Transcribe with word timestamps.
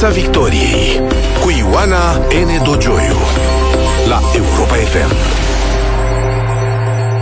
Piața 0.00 0.14
Victoriei 0.14 1.00
cu 1.42 1.50
Ioana 1.58 2.16
N. 2.16 2.64
Dogioiu 2.64 3.16
la 4.08 4.20
Europa 4.34 4.74
FM. 4.74 5.14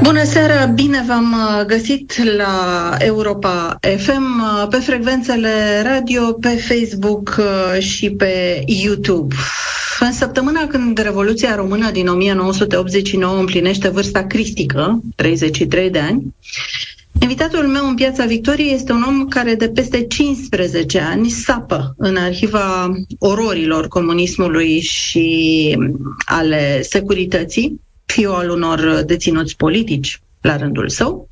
Bună 0.02 0.24
seara, 0.24 0.64
bine 0.64 1.04
v-am 1.06 1.32
uh, 1.32 1.64
găsit 1.66 2.22
la 2.36 2.94
Europa 2.98 3.78
FM, 3.96 4.40
uh, 4.40 4.66
pe 4.70 4.76
frecvențele 4.76 5.83
radio, 5.85 6.33
pe 6.33 6.49
Facebook 6.49 7.37
uh, 7.38 7.81
și 7.83 8.10
pe 8.10 8.62
YouTube. 8.67 9.35
În 10.01 10.13
săptămâna 10.13 10.67
când 10.67 10.99
Revoluția 10.99 11.54
Română 11.54 11.90
din 11.90 12.08
1989 12.08 13.38
împlinește 13.38 13.88
vârsta 13.88 14.27
cristică, 14.27 15.01
33 15.15 15.90
de 15.90 15.99
ani, 15.99 16.34
Invitatul 17.20 17.66
meu 17.66 17.88
în 17.88 17.95
Piața 17.95 18.24
Victoriei 18.24 18.74
este 18.74 18.92
un 18.92 19.02
om 19.02 19.28
care 19.28 19.55
de 19.55 19.69
peste 19.69 20.06
15 20.06 21.01
ani 21.01 21.29
sapă 21.29 21.95
în 21.97 22.16
arhiva 22.16 22.92
ororilor 23.19 23.89
comunismului 23.89 24.80
și 24.80 25.79
ale 26.25 26.83
securității, 26.83 27.80
fiu 28.06 28.33
al 28.33 28.51
unor 28.51 29.02
deținuți 29.06 29.56
politici 29.56 30.20
la 30.41 30.56
rândul 30.56 30.89
său, 30.89 31.29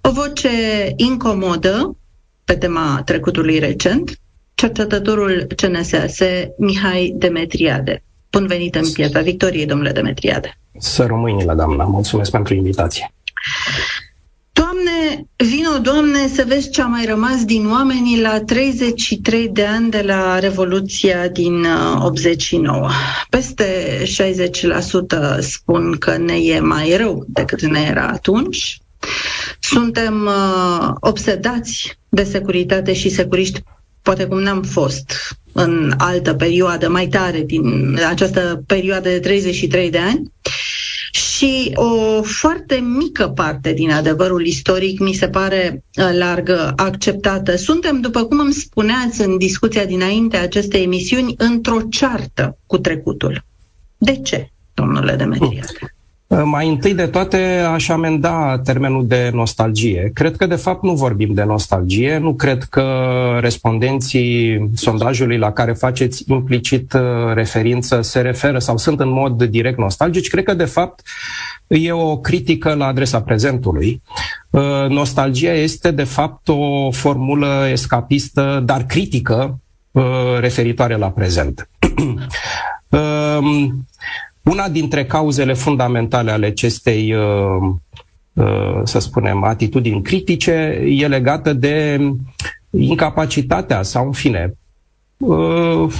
o 0.00 0.10
voce 0.10 0.48
incomodă 0.96 1.96
pe 2.44 2.54
tema 2.54 3.02
trecutului 3.04 3.58
recent, 3.58 4.20
cercetătorul 4.54 5.46
CNSAS 5.56 6.18
Mihai 6.58 7.12
Demetriade. 7.16 8.02
Bun 8.30 8.46
venit 8.46 8.74
în 8.74 8.92
Piața 8.92 9.20
Victoriei, 9.20 9.66
domnule 9.66 9.92
Demetriade. 9.92 10.58
Să 10.78 11.04
rămâi 11.06 11.44
la 11.44 11.54
doamna. 11.54 11.84
Mulțumesc 11.84 12.30
pentru 12.30 12.54
invitație. 12.54 13.12
Doamne, 15.12 15.26
vino, 15.36 15.78
Doamne, 15.78 16.28
să 16.34 16.44
vezi 16.46 16.70
ce 16.70 16.82
a 16.82 16.86
mai 16.86 17.04
rămas 17.04 17.44
din 17.44 17.70
oamenii 17.70 18.20
la 18.20 18.40
33 18.40 19.48
de 19.48 19.64
ani 19.64 19.90
de 19.90 20.02
la 20.02 20.38
Revoluția 20.38 21.28
din 21.28 21.66
89. 21.98 22.78
Uh, 22.80 22.90
Peste 23.30 24.02
60% 25.38 25.38
spun 25.40 25.96
că 25.98 26.16
ne 26.16 26.34
e 26.34 26.60
mai 26.60 26.96
rău 26.96 27.24
decât 27.28 27.62
ne 27.62 27.80
era 27.90 28.06
atunci. 28.06 28.78
Suntem 29.60 30.24
uh, 30.26 30.88
obsedați 31.00 31.98
de 32.08 32.22
securitate 32.24 32.92
și 32.92 33.08
securiști, 33.08 33.62
poate 34.02 34.24
cum 34.26 34.40
n-am 34.42 34.62
fost 34.62 35.12
în 35.52 35.92
altă 35.98 36.34
perioadă 36.34 36.88
mai 36.88 37.06
tare 37.08 37.40
din 37.40 37.98
această 38.08 38.62
perioadă 38.66 39.08
de 39.08 39.18
33 39.18 39.90
de 39.90 39.98
ani. 39.98 40.32
Și 41.42 41.72
o 41.74 42.22
foarte 42.22 42.74
mică 42.74 43.28
parte 43.28 43.72
din 43.72 43.90
adevărul 43.90 44.46
istoric 44.46 45.00
mi 45.00 45.12
se 45.12 45.28
pare 45.28 45.84
uh, 45.96 46.10
largă 46.12 46.72
acceptată. 46.76 47.56
Suntem, 47.56 48.00
după 48.00 48.24
cum 48.24 48.38
îmi 48.38 48.52
spuneați 48.52 49.20
în 49.20 49.38
discuția 49.38 49.84
dinainte 49.84 50.36
acestei 50.36 50.82
emisiuni, 50.82 51.34
într-o 51.38 51.80
ceartă 51.90 52.58
cu 52.66 52.78
trecutul. 52.78 53.44
De 53.98 54.16
ce, 54.16 54.50
domnule 54.74 55.16
Demetriade? 55.16 55.91
Uh, 56.32 56.42
mai 56.44 56.68
întâi 56.68 56.94
de 56.94 57.06
toate 57.06 57.36
aș 57.72 57.88
amenda 57.88 58.60
termenul 58.64 59.06
de 59.06 59.30
nostalgie. 59.32 60.10
Cred 60.14 60.36
că 60.36 60.46
de 60.46 60.54
fapt 60.54 60.82
nu 60.82 60.92
vorbim 60.92 61.34
de 61.34 61.42
nostalgie, 61.42 62.18
nu 62.18 62.34
cred 62.34 62.62
că 62.62 62.84
respondenții 63.40 64.70
sondajului 64.74 65.38
la 65.38 65.52
care 65.52 65.72
faceți 65.72 66.24
implicit 66.26 66.92
uh, 66.92 67.00
referință 67.34 68.00
se 68.00 68.20
referă 68.20 68.58
sau 68.58 68.76
sunt 68.76 69.00
în 69.00 69.08
mod 69.08 69.42
direct 69.42 69.78
nostalgici. 69.78 70.28
Cred 70.28 70.44
că 70.44 70.54
de 70.54 70.64
fapt 70.64 71.02
e 71.66 71.92
o 71.92 72.16
critică 72.16 72.74
la 72.74 72.86
adresa 72.86 73.22
prezentului. 73.22 74.02
Uh, 74.50 74.86
nostalgia 74.88 75.52
este 75.52 75.90
de 75.90 76.04
fapt 76.04 76.48
o 76.48 76.90
formulă 76.90 77.66
escapistă, 77.70 78.62
dar 78.64 78.84
critică 78.84 79.58
referitoare 80.40 80.96
la 80.96 81.10
prezent. 81.10 81.68
Una 84.42 84.68
dintre 84.68 85.04
cauzele 85.06 85.52
fundamentale 85.52 86.30
ale 86.30 86.46
acestei, 86.46 87.14
uh, 87.14 87.74
uh, 88.32 88.80
să 88.84 88.98
spunem, 88.98 89.42
atitudini 89.42 90.02
critice 90.02 90.82
e 90.86 91.06
legată 91.06 91.52
de 91.52 92.00
incapacitatea 92.70 93.82
sau, 93.82 94.06
în 94.06 94.12
fine, 94.12 94.54
uh, 95.16 95.92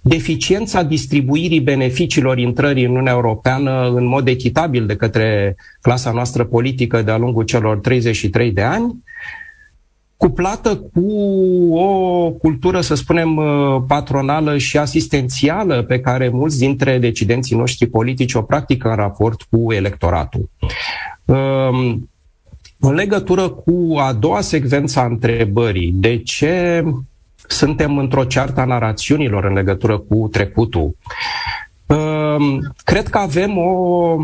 deficiența 0.00 0.82
distribuirii 0.82 1.60
beneficiilor 1.60 2.38
intrării 2.38 2.84
în 2.84 2.90
Uniunea 2.90 3.12
Europeană 3.12 3.88
în 3.88 4.04
mod 4.04 4.28
echitabil 4.28 4.86
de 4.86 4.96
către 4.96 5.56
clasa 5.80 6.10
noastră 6.10 6.44
politică 6.44 7.02
de-a 7.02 7.16
lungul 7.16 7.44
celor 7.44 7.78
33 7.78 8.52
de 8.52 8.62
ani, 8.62 9.04
cuplată 10.16 10.76
cu 10.76 11.12
o 11.74 12.30
cultură, 12.30 12.80
să 12.80 12.94
spunem, 12.94 13.36
uh, 13.36 13.82
patronală 13.86 14.58
și 14.58 14.78
asistențială 14.78 15.82
pe 15.82 16.00
care 16.00 16.28
mulți 16.28 16.58
dintre 16.58 16.98
decidenții 16.98 17.56
noștri 17.56 17.86
politici 17.86 18.34
o 18.34 18.42
practică 18.42 18.88
în 18.88 18.94
raport 18.94 19.42
cu 19.42 19.72
electoratul. 19.72 20.50
Um, 21.24 22.10
în 22.78 22.94
legătură 22.94 23.48
cu 23.48 23.94
a 23.98 24.12
doua 24.12 24.40
secvență 24.40 25.00
a 25.00 25.04
întrebării, 25.04 25.92
de 25.94 26.18
ce 26.22 26.84
suntem 27.46 27.98
într-o 27.98 28.24
ceartă 28.24 28.60
a 28.60 28.64
narațiunilor 28.64 29.44
în 29.44 29.52
legătură 29.52 29.98
cu 29.98 30.28
trecutul, 30.32 30.96
um, 31.86 32.74
cred 32.84 33.08
că 33.08 33.18
avem 33.18 33.58
o 33.58 34.16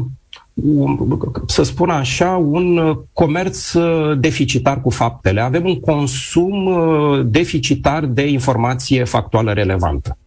să 1.47 1.63
spun 1.63 1.91
așa, 1.91 2.31
un 2.31 2.97
comerț 3.13 3.73
uh, 3.73 4.19
deficitar 4.19 4.81
cu 4.81 4.91
faptele. 4.91 5.41
Avem 5.41 5.65
un 5.65 5.81
consum 5.81 6.67
uh, 6.67 7.21
deficitar 7.27 8.05
de 8.05 8.29
informație 8.29 9.05
factuală 9.05 9.53
relevantă. 9.53 10.19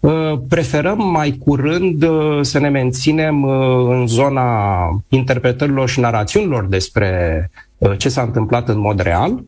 Uh, 0.00 0.38
preferăm 0.48 1.10
mai 1.10 1.32
curând 1.44 2.04
să 2.40 2.58
ne 2.58 2.68
menținem 2.68 3.44
în 3.88 4.06
zona 4.06 4.46
interpretărilor 5.08 5.88
și 5.88 6.00
narațiunilor 6.00 6.66
despre 6.66 7.50
ce 7.96 8.08
s-a 8.08 8.22
întâmplat 8.22 8.68
în 8.68 8.78
mod 8.78 9.00
real 9.00 9.44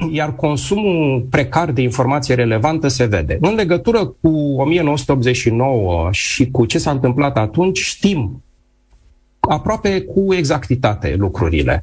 iar 0.10 0.34
consumul 0.34 1.26
precar 1.30 1.70
de 1.70 1.82
informație 1.82 2.34
relevantă 2.34 2.88
se 2.88 3.04
vede. 3.04 3.38
În 3.40 3.54
legătură 3.54 4.04
cu 4.20 4.28
1989 4.56 6.08
și 6.10 6.50
cu 6.50 6.64
ce 6.64 6.78
s-a 6.78 6.90
întâmplat 6.90 7.36
atunci, 7.36 7.78
știm 7.78 8.42
aproape 9.40 10.00
cu 10.00 10.34
exactitate 10.34 11.14
lucrurile. 11.18 11.82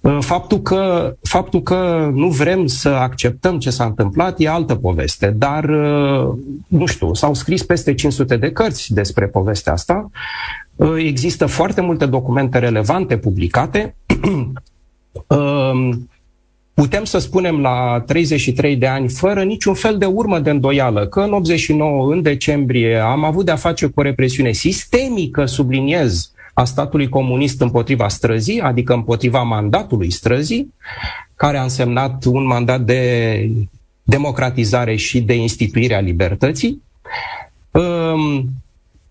Uh, 0.00 0.18
faptul 0.20 0.60
că, 0.60 1.14
faptul 1.22 1.62
că 1.62 2.10
nu 2.14 2.28
vrem 2.28 2.66
să 2.66 2.88
acceptăm 2.88 3.58
ce 3.58 3.70
s-a 3.70 3.84
întâmplat 3.84 4.40
e 4.40 4.48
altă 4.48 4.74
poveste, 4.74 5.30
dar, 5.36 5.64
uh, 5.64 6.34
nu 6.68 6.86
știu, 6.86 7.14
s-au 7.14 7.34
scris 7.34 7.62
peste 7.62 7.94
500 7.94 8.36
de 8.36 8.52
cărți 8.52 8.92
despre 8.94 9.26
povestea 9.26 9.72
asta. 9.72 10.10
Uh, 10.76 10.94
există 10.96 11.46
foarte 11.46 11.80
multe 11.80 12.06
documente 12.06 12.58
relevante 12.58 13.16
publicate. 13.16 13.94
putem 16.78 17.04
să 17.04 17.18
spunem 17.18 17.60
la 17.60 18.02
33 18.06 18.76
de 18.76 18.86
ani, 18.86 19.08
fără 19.08 19.42
niciun 19.42 19.74
fel 19.74 19.98
de 19.98 20.04
urmă 20.04 20.38
de 20.38 20.50
îndoială, 20.50 21.06
că 21.06 21.20
în 21.20 21.32
89, 21.32 22.12
în 22.12 22.22
decembrie, 22.22 22.96
am 22.96 23.24
avut 23.24 23.44
de-a 23.44 23.56
face 23.56 23.86
cu 23.86 24.00
o 24.00 24.02
represiune 24.02 24.52
sistemică, 24.52 25.44
subliniez, 25.44 26.32
a 26.54 26.64
statului 26.64 27.08
comunist 27.08 27.60
împotriva 27.60 28.08
străzii, 28.08 28.60
adică 28.60 28.92
împotriva 28.92 29.42
mandatului 29.42 30.10
străzii, 30.10 30.74
care 31.34 31.58
a 31.58 31.62
însemnat 31.62 32.24
un 32.24 32.46
mandat 32.46 32.80
de 32.80 33.50
democratizare 34.02 34.96
și 34.96 35.20
de 35.20 35.34
instituire 35.34 35.94
a 35.94 36.00
libertății, 36.00 36.82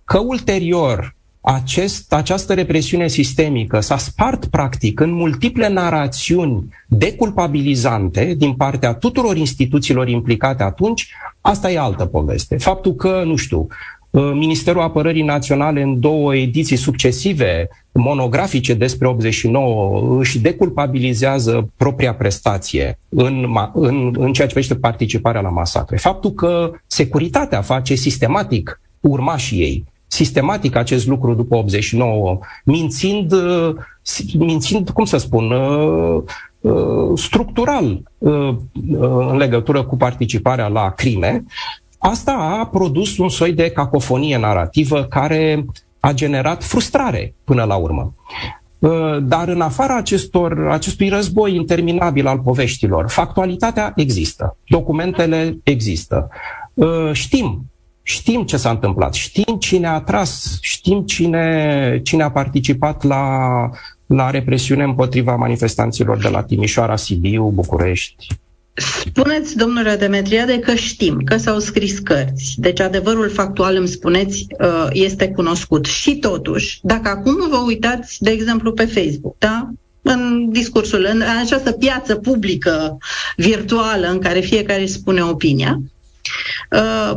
că 0.06 0.20
ulterior 0.20 1.16
acest, 1.42 2.14
această 2.14 2.54
represiune 2.54 3.08
sistemică 3.08 3.80
s-a 3.80 3.98
spart 3.98 4.46
practic 4.46 5.00
în 5.00 5.12
multiple 5.12 5.70
narațiuni 5.70 6.74
deculpabilizante 6.88 8.34
din 8.38 8.54
partea 8.54 8.94
tuturor 8.94 9.38
instituțiilor 9.38 10.08
implicate 10.08 10.64
atunci, 10.64 11.10
asta 11.42 11.72
e 11.72 11.80
altă 11.80 12.06
poveste. 12.06 12.58
Faptul 12.58 12.96
că, 12.96 13.24
nu 13.26 13.36
știu, 13.36 13.68
uh, 14.10 14.32
Ministerul 14.34 14.82
Apărării 14.82 15.24
Naționale 15.24 15.82
în 15.82 16.00
două 16.00 16.36
ediții 16.36 16.76
succesive, 16.76 17.70
monografice 17.92 18.74
despre 18.74 19.08
89, 19.08 20.20
își 20.20 20.40
deculpabilizează 20.40 21.70
propria 21.78 22.14
prestație 22.14 23.00
în, 23.10 23.46
în, 23.74 24.14
în 24.18 24.34
ceea 24.34 24.48
ce 24.48 24.54
privește 24.54 24.76
participarea 24.76 25.42
la 25.42 25.50
masacre. 25.50 25.98
Faptul 25.98 26.32
că 26.32 26.72
securitatea 26.88 27.62
face 27.62 27.96
sistematic 27.96 28.82
urmașii 29.00 29.60
ei 29.60 29.86
sistematic 30.08 30.76
acest 30.76 31.08
lucru 31.08 31.34
după 31.34 31.56
89, 31.56 32.40
mințind, 32.66 33.32
uh, 33.32 33.76
mințind 34.38 34.90
cum 34.90 35.06
să 35.06 35.18
spun, 35.18 35.52
uh, 35.52 36.24
uh, 36.62 37.12
structural 37.16 38.02
în 39.00 39.38
legătură 39.38 39.84
cu 39.84 39.98
participarea 39.98 40.68
la 40.68 40.90
crime, 40.90 41.44
asta 41.98 42.32
a 42.32 42.66
produs 42.66 43.18
un 43.18 43.30
soi 43.30 43.54
de 43.54 43.70
cacofonie 43.70 44.38
narrativă 44.38 45.04
care 45.04 45.66
a 46.00 46.12
generat 46.12 46.64
frustrare 46.64 47.34
până 47.44 47.64
la 47.64 47.76
urmă. 47.76 48.14
Uh, 48.80 49.18
dar 49.22 49.48
în 49.48 49.62
afara 49.62 49.96
acestor, 49.96 50.68
acestui 50.68 51.10
război 51.10 51.56
interminabil 51.56 52.28
al 52.28 52.40
poveștilor, 52.40 53.10
factualitatea 53.10 53.92
există, 53.96 54.58
documentele 54.68 55.58
există. 55.64 56.30
Uh, 56.74 57.10
știm, 57.12 57.66
știm 58.08 58.44
ce 58.44 58.58
s-a 58.58 58.70
întâmplat, 58.70 59.14
știm 59.14 59.58
cine 59.60 59.88
a 59.88 60.00
tras, 60.00 60.58
știm 60.62 61.02
cine, 61.02 62.00
cine 62.04 62.24
a 62.24 62.32
participat 62.32 63.04
la, 63.04 63.26
la 64.06 64.30
represiune 64.30 64.84
împotriva 64.84 65.36
manifestanților 65.36 66.18
de 66.18 66.28
la 66.28 66.44
Timișoara, 66.44 66.96
Sibiu, 66.96 67.52
București. 67.54 68.28
Spuneți, 69.06 69.58
domnule 69.58 69.96
Demetriade, 69.96 70.60
că 70.60 70.74
știm, 70.74 71.22
că 71.26 71.38
s-au 71.38 71.60
scris 71.60 72.00
cărți. 72.00 72.54
Deci 72.58 72.80
adevărul 72.80 73.30
factual, 73.30 73.76
îmi 73.76 73.88
spuneți, 73.88 74.46
uh, 74.60 74.88
este 74.92 75.30
cunoscut. 75.30 75.86
Și 75.86 76.16
totuși, 76.16 76.80
dacă 76.82 77.10
acum 77.10 77.50
vă 77.50 77.64
uitați, 77.66 78.24
de 78.24 78.30
exemplu, 78.30 78.72
pe 78.74 78.86
Facebook, 78.86 79.36
da? 79.38 79.70
în 80.02 80.50
discursul, 80.52 81.08
în 81.12 81.24
această 81.42 81.72
piață 81.72 82.16
publică 82.16 82.98
virtuală 83.36 84.08
în 84.08 84.20
care 84.20 84.40
fiecare 84.40 84.86
spune 84.86 85.22
opinia, 85.22 85.80
uh, 85.80 85.97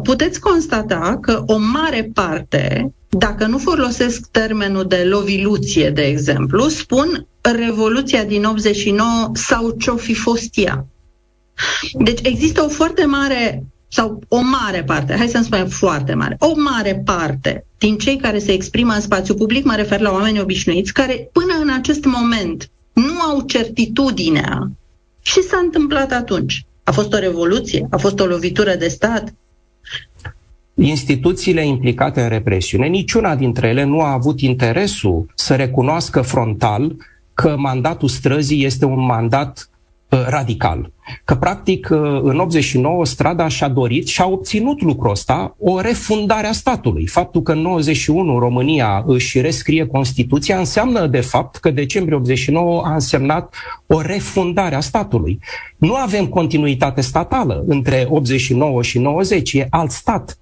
puteți 0.03 0.41
constata 0.41 1.19
că 1.21 1.43
o 1.47 1.57
mare 1.59 2.11
parte, 2.15 2.93
dacă 3.09 3.47
nu 3.47 3.59
folosesc 3.59 4.27
termenul 4.31 4.85
de 4.87 5.05
loviluție, 5.05 5.91
de 5.91 6.03
exemplu, 6.03 6.69
spun 6.69 7.27
Revoluția 7.43 8.25
din 8.25 8.45
89 8.45 9.31
sau 9.33 9.71
ce-o 9.71 9.97
fi 9.97 10.15
fost 10.15 10.49
ea. 10.59 10.87
Deci 11.93 12.19
există 12.23 12.62
o 12.62 12.69
foarte 12.69 13.05
mare 13.05 13.65
sau 13.89 14.23
o 14.29 14.41
mare 14.41 14.85
parte, 14.85 15.15
hai 15.17 15.29
să-mi 15.29 15.45
spunem 15.45 15.69
foarte 15.69 16.15
mare, 16.15 16.37
o 16.39 16.53
mare 16.56 17.03
parte 17.05 17.65
din 17.79 17.99
cei 17.99 18.17
care 18.17 18.39
se 18.39 18.53
exprimă 18.53 18.93
în 18.93 19.01
spațiu 19.01 19.35
public, 19.35 19.65
mă 19.65 19.75
refer 19.75 20.01
la 20.01 20.11
oameni 20.11 20.41
obișnuiți, 20.41 20.93
care 20.93 21.29
până 21.33 21.55
în 21.61 21.69
acest 21.71 22.05
moment 22.05 22.71
nu 22.93 23.21
au 23.21 23.41
certitudinea 23.41 24.71
ce 25.23 25.41
s-a 25.41 25.56
întâmplat 25.56 26.13
atunci. 26.13 26.65
A 26.91 26.93
fost 26.93 27.13
o 27.13 27.19
revoluție? 27.19 27.87
A 27.91 27.97
fost 27.97 28.21
o 28.21 28.25
lovitură 28.27 28.75
de 28.75 28.89
stat? 28.89 29.35
Instituțiile 30.75 31.67
implicate 31.67 32.23
în 32.23 32.29
represiune, 32.29 32.87
niciuna 32.87 33.37
dintre 33.37 33.69
ele 33.69 33.85
nu 33.85 34.01
a 34.01 34.13
avut 34.13 34.41
interesul 34.41 35.27
să 35.35 35.55
recunoască 35.55 36.21
frontal 36.21 36.97
că 37.35 37.57
mandatul 37.59 38.09
străzii 38.09 38.65
este 38.65 38.85
un 38.85 39.05
mandat 39.05 39.69
Uh, 39.69 39.69
radical. 40.29 40.93
Că, 41.25 41.35
practic, 41.35 41.89
uh, 41.91 41.99
în 42.23 42.39
89 42.39 43.05
strada 43.05 43.49
și-a 43.49 43.69
dorit 43.69 44.07
și 44.07 44.21
a 44.21 44.27
obținut 44.27 44.83
lucrul 44.83 45.11
ăsta, 45.11 45.57
o 45.59 45.81
refundare 45.81 46.47
a 46.47 46.53
statului. 46.53 47.07
Faptul 47.07 47.43
că 47.43 47.53
în 47.53 47.59
91 47.59 48.39
România 48.39 49.05
își 49.07 49.41
rescrie 49.41 49.87
Constituția 49.87 50.59
înseamnă, 50.59 51.07
de 51.07 51.21
fapt, 51.21 51.57
că 51.57 51.71
decembrie 51.71 52.17
89 52.17 52.83
a 52.85 52.93
însemnat 52.93 53.55
o 53.87 54.01
refundare 54.01 54.75
a 54.75 54.81
statului. 54.81 55.39
Nu 55.77 55.95
avem 55.95 56.27
continuitate 56.27 57.01
statală 57.01 57.65
între 57.67 58.06
89 58.09 58.83
și 58.83 58.99
90, 58.99 59.53
e 59.53 59.67
alt 59.71 59.91
stat. 59.91 60.39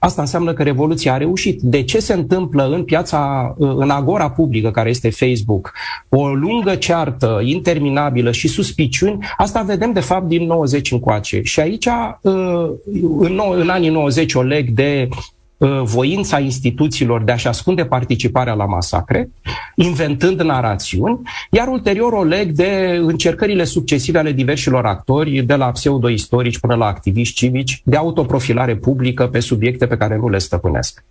Asta 0.00 0.20
înseamnă 0.20 0.52
că 0.52 0.62
revoluția 0.62 1.12
a 1.12 1.16
reușit. 1.16 1.60
De 1.60 1.82
ce 1.82 1.98
se 1.98 2.12
întâmplă 2.12 2.68
în 2.72 2.84
piața, 2.84 3.54
în 3.58 3.90
agora 3.90 4.30
publică 4.30 4.70
care 4.70 4.88
este 4.88 5.10
Facebook, 5.10 5.72
o 6.08 6.28
lungă 6.28 6.74
ceartă 6.74 7.40
interminabilă 7.44 8.30
și 8.30 8.48
suspiciuni, 8.48 9.26
asta 9.36 9.62
vedem 9.62 9.92
de 9.92 10.00
fapt 10.00 10.26
din 10.26 10.46
90 10.46 10.92
încoace. 10.92 11.40
Și 11.42 11.60
aici, 11.60 11.86
uh, 11.86 12.70
în, 13.18 13.40
în 13.54 13.68
anii 13.68 13.90
90, 13.90 14.34
o 14.34 14.42
leg 14.42 14.70
de 14.70 15.08
Uh, 15.08 15.37
voința 15.82 16.38
instituțiilor 16.38 17.22
de 17.22 17.32
a-și 17.32 17.46
ascunde 17.46 17.84
participarea 17.84 18.54
la 18.54 18.64
masacre, 18.64 19.30
inventând 19.74 20.40
narațiuni, 20.40 21.20
iar 21.50 21.68
ulterior 21.68 22.12
o 22.12 22.24
leg 22.24 22.50
de 22.50 22.98
încercările 23.00 23.64
succesive 23.64 24.18
ale 24.18 24.32
diversilor 24.32 24.86
actori, 24.86 25.42
de 25.42 25.54
la 25.54 25.70
pseudo-istorici 25.70 26.58
până 26.58 26.74
la 26.74 26.86
activiști 26.86 27.34
civici, 27.34 27.82
de 27.84 27.96
autoprofilare 27.96 28.76
publică 28.76 29.26
pe 29.26 29.40
subiecte 29.40 29.86
pe 29.86 29.96
care 29.96 30.16
nu 30.16 30.28
le 30.28 30.38
stăpânesc. 30.38 31.04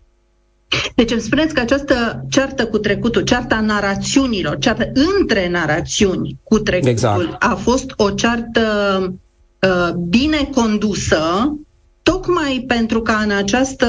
Deci 0.95 1.11
îmi 1.11 1.21
spuneți 1.21 1.53
că 1.53 1.59
această 1.59 2.25
ceartă 2.29 2.65
cu 2.65 2.77
trecutul, 2.77 3.21
cearta 3.21 3.59
narațiunilor, 3.59 4.57
ceartă 4.57 4.91
între 5.19 5.49
narațiuni 5.49 6.37
cu 6.43 6.59
trecutul, 6.59 6.91
exact. 6.91 7.35
a 7.39 7.55
fost 7.55 7.93
o 7.95 8.09
ceartă 8.09 8.61
uh, 9.61 9.93
bine 9.93 10.49
condusă, 10.55 11.53
tocmai 12.11 12.63
pentru 12.67 13.01
ca 13.01 13.21
în 13.23 13.31
această, 13.31 13.87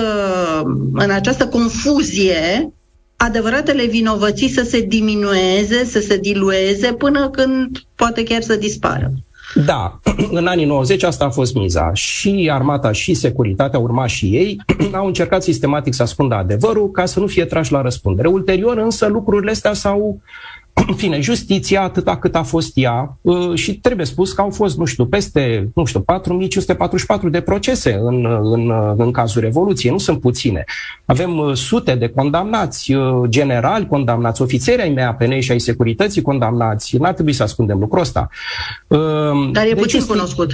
în 0.93 1.11
această 1.11 1.47
confuzie 1.47 2.73
adevăratele 3.17 3.85
vinovății 3.85 4.49
să 4.49 4.63
se 4.63 4.81
diminueze, 4.81 5.85
să 5.85 6.01
se 6.01 6.17
dilueze 6.17 6.93
până 6.93 7.31
când 7.31 7.83
poate 7.95 8.23
chiar 8.23 8.43
să 8.43 8.57
dispară. 8.57 9.11
Da, 9.55 10.01
în 10.39 10.47
anii 10.47 10.65
90 10.65 11.03
asta 11.03 11.25
a 11.25 11.31
fost 11.31 11.55
miza. 11.55 11.91
Și 11.95 12.49
armata 12.53 12.93
și 12.93 13.15
securitatea, 13.15 13.79
urma 13.79 14.07
și 14.07 14.27
ei, 14.27 14.61
au 14.93 15.07
încercat 15.07 15.43
sistematic 15.43 15.95
să 15.95 16.03
ascundă 16.03 16.35
adevărul 16.35 16.91
ca 16.91 17.07
să 17.07 17.21
nu 17.21 17.27
fie 17.27 17.45
trași 17.45 17.73
la 17.73 17.81
răspundere. 17.81 18.29
Ulterior 18.29 18.79
însă 18.79 19.07
lucrurile 19.07 19.51
astea 19.51 19.73
s-au 19.73 20.21
în 20.87 20.95
fine, 20.95 21.21
justiția 21.21 21.83
atâta 21.83 22.17
cât 22.17 22.35
a 22.35 22.43
fost 22.43 22.73
ea 22.75 23.19
uh, 23.21 23.55
și 23.55 23.75
trebuie 23.75 24.07
spus 24.07 24.33
că 24.33 24.41
au 24.41 24.51
fost, 24.51 24.79
nu 24.79 24.85
știu, 24.85 25.07
peste, 25.07 25.71
nu 25.75 25.85
știu, 25.85 26.01
4544 26.01 27.29
de 27.29 27.41
procese 27.41 27.99
în, 28.03 28.27
în, 28.43 28.73
în 28.97 29.11
cazul 29.11 29.43
Revoluției, 29.43 29.93
nu 29.93 29.99
sunt 29.99 30.21
puține. 30.21 30.65
Avem 31.05 31.39
uh, 31.39 31.57
sute 31.57 31.95
de 31.95 32.09
condamnați, 32.09 32.95
uh, 32.95 33.29
generali 33.29 33.87
condamnați, 33.87 34.43
ofițeri 34.43 34.83
ai 34.83 34.93
MAPN 34.93 35.39
și 35.39 35.51
ai 35.51 35.61
securității 35.61 36.23
condamnați. 36.23 36.97
N-ar 36.97 37.13
trebui 37.13 37.33
să 37.33 37.43
ascundem 37.43 37.79
lucrul 37.79 38.01
ăsta. 38.01 38.29
Dar 39.53 39.65
e 39.65 39.73
deci 39.73 39.83
puțin 39.83 39.99
este... 39.99 40.13
cunoscut 40.13 40.51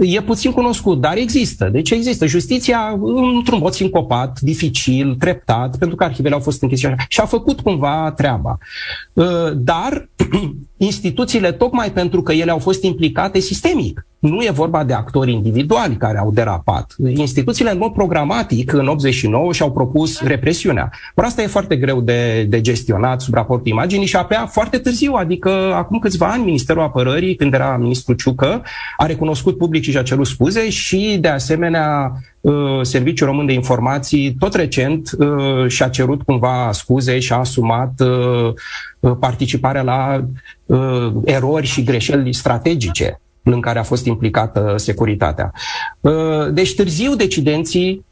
e 0.00 0.20
puțin 0.20 0.52
cunoscut, 0.52 1.00
dar 1.00 1.16
există. 1.16 1.68
Deci 1.72 1.90
există. 1.90 2.26
Justiția, 2.26 2.98
într-un 3.34 3.58
mod 3.58 3.72
sincopat, 3.72 4.40
dificil, 4.40 5.14
treptat, 5.14 5.78
pentru 5.78 5.96
că 5.96 6.04
arhivele 6.04 6.34
au 6.34 6.40
fost 6.40 6.62
închise 6.62 6.94
și 7.08 7.20
a 7.20 7.24
făcut 7.26 7.60
cumva 7.60 8.12
treaba. 8.16 8.58
Uh, 9.12 9.26
dar 9.54 10.08
instituțiile, 10.76 11.52
tocmai 11.52 11.92
pentru 11.92 12.22
că 12.22 12.32
ele 12.32 12.50
au 12.50 12.58
fost 12.58 12.82
implicate 12.82 13.38
sistemic, 13.38 14.06
nu 14.22 14.42
e 14.42 14.50
vorba 14.50 14.84
de 14.84 14.92
actori 14.92 15.32
individuali 15.32 15.96
care 15.96 16.18
au 16.18 16.30
derapat. 16.32 16.94
Instituțiile, 17.14 17.70
în 17.70 17.78
mod 17.78 17.92
programatic, 17.92 18.72
în 18.72 18.86
89 18.86 19.52
și-au 19.52 19.72
propus 19.72 20.20
represiunea. 20.20 20.90
Or 21.14 21.24
asta 21.24 21.42
e 21.42 21.46
foarte 21.46 21.76
greu 21.76 22.00
de, 22.00 22.42
de 22.42 22.60
gestionat 22.60 23.20
sub 23.20 23.34
raportul 23.34 23.70
imaginii 23.72 24.06
și 24.06 24.16
apea 24.16 24.46
foarte 24.46 24.78
târziu, 24.78 25.12
adică 25.12 25.50
acum 25.74 25.98
câțiva 25.98 26.26
ani, 26.26 26.44
Ministerul 26.44 26.82
Apărării, 26.82 27.34
când 27.34 27.54
era 27.54 27.76
ministru 27.76 28.14
Ciucă, 28.14 28.62
a 28.96 29.06
recunoscut 29.06 29.58
public 29.58 29.82
și 29.82 29.98
a 29.98 30.02
cerut 30.02 30.26
scuze 30.26 30.70
și, 30.70 31.18
de 31.20 31.28
asemenea, 31.28 32.12
uh, 32.40 32.80
Serviciul 32.82 33.26
Român 33.26 33.46
de 33.46 33.52
Informații, 33.52 34.34
tot 34.38 34.54
recent, 34.54 35.10
uh, 35.18 35.68
și-a 35.68 35.88
cerut 35.88 36.22
cumva 36.22 36.70
scuze 36.72 37.18
și 37.18 37.32
a 37.32 37.36
asumat 37.36 38.00
uh, 38.00 39.16
participarea 39.20 39.82
la 39.82 40.24
erori 41.24 41.66
și 41.66 41.84
greșeli 41.84 42.32
strategice 42.32 43.20
în 43.42 43.60
care 43.60 43.78
a 43.78 43.82
fost 43.82 44.06
implicată 44.06 44.74
securitatea. 44.76 45.52
Uh, 46.00 46.12
deci 46.52 46.74
târziu 46.74 47.14
decidenții 47.14 48.04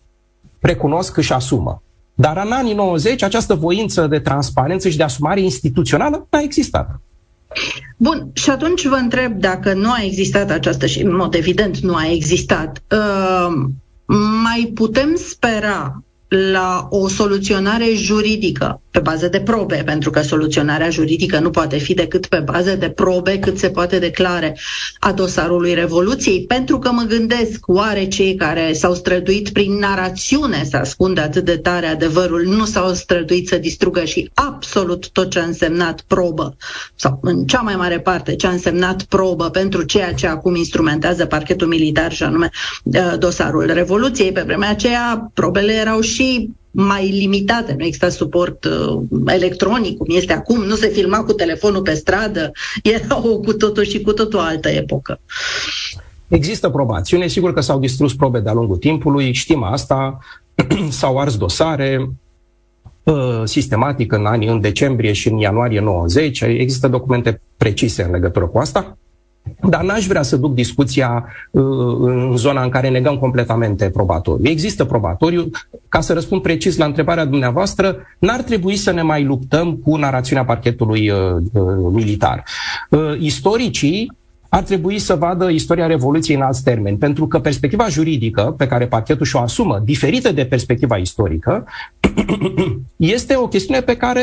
recunosc 0.60 1.12
că 1.12 1.20
își 1.20 1.32
asumă. 1.32 1.82
Dar 2.14 2.42
în 2.44 2.52
anii 2.52 2.74
90 2.74 3.22
această 3.22 3.54
voință 3.54 4.06
de 4.06 4.18
transparență 4.18 4.88
și 4.88 4.96
de 4.96 5.02
asumare 5.02 5.40
instituțională 5.40 6.26
a 6.30 6.40
existat. 6.40 7.00
Bun, 7.96 8.30
și 8.32 8.50
atunci 8.50 8.86
vă 8.86 8.94
întreb 8.94 9.32
dacă 9.32 9.72
nu 9.72 9.90
a 9.90 10.02
existat 10.02 10.50
această, 10.50 10.86
și 10.86 11.02
în 11.02 11.16
mod 11.16 11.34
evident 11.34 11.78
nu 11.78 11.94
a 11.94 12.06
existat, 12.10 12.82
uh, 12.90 13.54
mai 14.42 14.70
putem 14.74 15.14
spera 15.14 16.02
la 16.52 16.86
o 16.90 17.08
soluționare 17.08 17.86
juridică 17.94 18.80
pe 18.90 18.98
bază 18.98 19.28
de 19.28 19.40
probe, 19.40 19.82
pentru 19.84 20.10
că 20.10 20.20
soluționarea 20.22 20.90
juridică 20.90 21.38
nu 21.38 21.50
poate 21.50 21.76
fi 21.78 21.94
decât 21.94 22.26
pe 22.26 22.38
bază 22.38 22.74
de 22.76 22.88
probe 22.90 23.38
cât 23.38 23.58
se 23.58 23.70
poate 23.70 23.98
declare 23.98 24.58
a 24.98 25.12
dosarului 25.12 25.74
Revoluției, 25.74 26.44
pentru 26.44 26.78
că 26.78 26.90
mă 26.92 27.02
gândesc, 27.02 27.58
oare 27.66 28.08
cei 28.08 28.34
care 28.34 28.72
s-au 28.72 28.94
străduit 28.94 29.48
prin 29.50 29.78
narațiune 29.78 30.64
să 30.70 30.76
ascundă 30.76 31.20
atât 31.20 31.44
de 31.44 31.56
tare 31.56 31.86
adevărul, 31.86 32.42
nu 32.42 32.64
s-au 32.64 32.92
străduit 32.94 33.48
să 33.48 33.56
distrugă 33.58 34.04
și 34.04 34.30
absolut 34.34 35.10
tot 35.10 35.30
ce 35.30 35.38
a 35.38 35.44
însemnat 35.44 36.00
probă, 36.06 36.56
sau 36.94 37.18
în 37.22 37.44
cea 37.44 37.60
mai 37.60 37.76
mare 37.76 38.00
parte 38.00 38.36
ce 38.36 38.46
a 38.46 38.50
însemnat 38.50 39.02
probă 39.02 39.50
pentru 39.50 39.82
ceea 39.82 40.12
ce 40.14 40.26
acum 40.26 40.54
instrumentează 40.54 41.26
parchetul 41.26 41.66
militar 41.66 42.12
și 42.12 42.22
anume 42.22 42.50
uh, 42.82 43.14
dosarul 43.18 43.70
Revoluției. 43.72 44.32
Pe 44.32 44.42
vremea 44.42 44.70
aceea 44.70 45.30
probele 45.34 45.72
erau 45.72 46.00
și 46.00 46.50
mai 46.70 47.08
limitate, 47.10 47.74
nu 47.78 47.84
exista 47.84 48.08
suport 48.08 48.64
uh, 48.64 49.02
electronic, 49.26 49.96
cum 49.96 50.06
este 50.16 50.32
acum, 50.32 50.62
nu 50.62 50.74
se 50.74 50.88
filma 50.88 51.24
cu 51.24 51.32
telefonul 51.32 51.82
pe 51.82 51.94
stradă, 51.94 52.52
era 52.82 53.28
o 53.28 53.38
cu 53.38 53.52
totul 53.52 53.84
și 53.84 54.00
cu 54.00 54.12
totul 54.12 54.38
altă 54.38 54.68
epocă. 54.68 55.20
Există 56.28 56.68
probațiune, 56.68 57.26
sigur 57.26 57.52
că 57.52 57.60
s-au 57.60 57.78
distrus 57.78 58.14
probe 58.14 58.40
de-a 58.40 58.52
lungul 58.52 58.76
timpului, 58.76 59.32
știm 59.32 59.62
asta, 59.62 60.18
s-au 60.88 61.18
ars 61.18 61.36
dosare, 61.36 62.10
sistematic 63.44 64.12
în 64.12 64.26
anii, 64.26 64.48
în 64.48 64.60
decembrie 64.60 65.12
și 65.12 65.28
în 65.28 65.38
ianuarie 65.38 65.80
90. 65.80 66.40
Există 66.40 66.88
documente 66.88 67.40
precise 67.56 68.02
în 68.02 68.10
legătură 68.10 68.46
cu 68.46 68.58
asta. 68.58 68.98
Dar 69.68 69.82
n-aș 69.82 70.06
vrea 70.06 70.22
să 70.22 70.36
duc 70.36 70.54
discuția 70.54 71.24
uh, 71.50 71.62
în 71.98 72.36
zona 72.36 72.62
în 72.62 72.68
care 72.68 72.88
negăm 72.88 73.18
completamente 73.18 73.90
probatoriu. 73.90 74.50
Există 74.50 74.84
probatoriu. 74.84 75.50
Ca 75.88 76.00
să 76.00 76.12
răspund 76.12 76.42
precis 76.42 76.76
la 76.76 76.84
întrebarea 76.84 77.24
dumneavoastră, 77.24 77.96
n-ar 78.18 78.42
trebui 78.42 78.76
să 78.76 78.90
ne 78.90 79.02
mai 79.02 79.24
luptăm 79.24 79.76
cu 79.76 79.96
narațiunea 79.96 80.44
parchetului 80.44 81.10
uh, 81.10 81.18
uh, 81.52 81.62
militar. 81.92 82.42
Uh, 82.90 83.18
istoricii 83.18 84.18
ar 84.50 84.62
trebui 84.62 84.98
să 84.98 85.14
vadă 85.14 85.48
istoria 85.48 85.86
Revoluției 85.86 86.36
în 86.36 86.42
alți 86.42 86.62
termeni, 86.62 86.96
pentru 86.96 87.26
că 87.26 87.38
perspectiva 87.38 87.88
juridică 87.88 88.54
pe 88.56 88.66
care 88.66 88.86
parchetul 88.86 89.26
și-o 89.26 89.38
asumă, 89.38 89.80
diferită 89.84 90.32
de 90.32 90.44
perspectiva 90.44 90.96
istorică, 90.96 91.64
este 92.96 93.36
o 93.36 93.48
chestiune 93.48 93.80
pe 93.80 93.96
care 93.96 94.22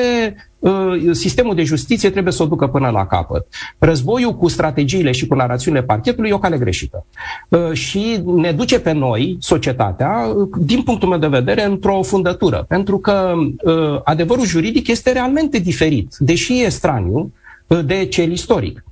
uh, 0.60 0.72
sistemul 1.12 1.56
de 1.56 1.64
justiție 1.64 2.10
trebuie 2.10 2.34
să 2.34 2.44
o 2.44 2.46
ducă 2.46 2.68
până 2.68 2.90
la 2.90 3.06
capăt. 3.06 3.48
Războiul 3.78 4.36
cu 4.36 4.48
strategiile 4.48 5.12
și 5.12 5.28
cu 5.28 5.36
narațiunile 5.36 5.84
parchetului 5.84 6.30
e 6.30 6.34
o 6.34 6.40
cale 6.40 6.58
greșită. 6.58 7.06
Uh, 7.50 7.72
și 7.72 8.22
ne 8.26 8.52
duce 8.52 8.80
pe 8.80 8.92
noi, 8.92 9.38
societatea, 9.40 10.32
uh, 10.36 10.50
din 10.60 10.84
punctul 10.84 11.10
meu 11.10 11.20
de 11.20 11.28
vedere, 11.28 11.64
într-o 11.64 12.02
fundătură. 12.02 12.66
Pentru 12.68 12.98
că 12.98 13.34
uh, 13.64 14.00
adevărul 14.04 14.46
juridic 14.46 14.88
este 14.88 15.12
realmente 15.12 15.60
diferit, 15.60 16.16
deși 16.20 16.64
e 16.64 16.70
straniu, 16.70 17.34
uh, 17.68 17.80
de 17.86 18.06
cel 18.06 18.32
istoric. 18.32 18.84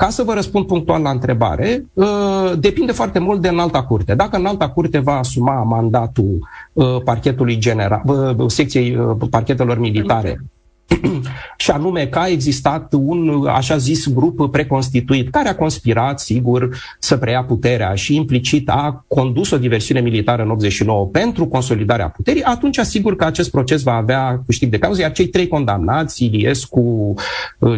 Ca 0.00 0.10
să 0.10 0.22
vă 0.22 0.34
răspund 0.34 0.66
punctual 0.66 1.02
la 1.02 1.10
întrebare, 1.10 1.84
uh, 1.92 2.52
depinde 2.58 2.92
foarte 2.92 3.18
mult 3.18 3.40
de 3.40 3.48
înalta 3.48 3.82
curte. 3.82 4.14
Dacă 4.14 4.36
înalta 4.36 4.68
curte 4.68 4.98
va 4.98 5.18
asuma 5.18 5.62
mandatul 5.62 6.48
uh, 6.72 7.02
parchetului 7.04 7.58
general, 7.58 8.02
uh, 8.04 8.44
secției 8.46 8.98
parchetelor 9.30 9.78
militare, 9.78 10.40
și 11.56 11.70
anume 11.70 12.06
că 12.06 12.18
a 12.18 12.28
existat 12.28 12.92
un, 12.92 13.46
așa 13.46 13.76
zis, 13.76 14.08
grup 14.12 14.50
preconstituit 14.50 15.30
care 15.30 15.48
a 15.48 15.56
conspirat, 15.56 16.20
sigur, 16.20 16.76
să 16.98 17.16
preia 17.16 17.44
puterea 17.44 17.94
și 17.94 18.14
implicit 18.14 18.68
a 18.68 19.04
condus 19.08 19.50
o 19.50 19.58
diversiune 19.58 20.00
militară 20.00 20.42
în 20.42 20.50
89 20.50 21.06
pentru 21.06 21.46
consolidarea 21.46 22.08
puterii, 22.08 22.42
atunci 22.42 22.78
asigur 22.78 23.16
că 23.16 23.24
acest 23.24 23.50
proces 23.50 23.82
va 23.82 23.94
avea 23.94 24.42
câștig 24.46 24.70
de 24.70 24.78
cauză, 24.78 25.00
iar 25.00 25.12
cei 25.12 25.26
trei 25.26 25.48
condamnați, 25.48 26.24
Iliescu, 26.24 27.14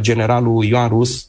generalul 0.01 0.65
Ioan 0.65 0.89
Rus 0.89 1.27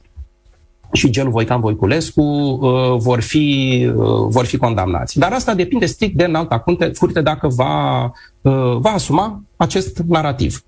și 0.94 1.10
genul 1.10 1.32
Voican 1.32 1.60
Voiculescu 1.60 2.22
uh, 2.22 2.98
vor, 2.98 3.22
fi, 3.22 3.78
uh, 3.96 4.26
vor 4.28 4.46
fi 4.46 4.58
condamnați. 4.58 5.20
Dar 5.20 5.32
asta 5.32 5.54
depinde 5.54 5.86
strict 5.86 6.16
de 6.16 6.24
înalta 6.24 6.60
curte, 6.60 6.92
curte 7.00 7.22
dacă 7.22 7.48
va, 7.48 8.04
uh, 8.42 8.78
va 8.78 8.90
asuma 8.90 9.42
acest 9.56 9.98
narativ. 9.98 10.64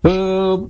Uh, 0.00 0.60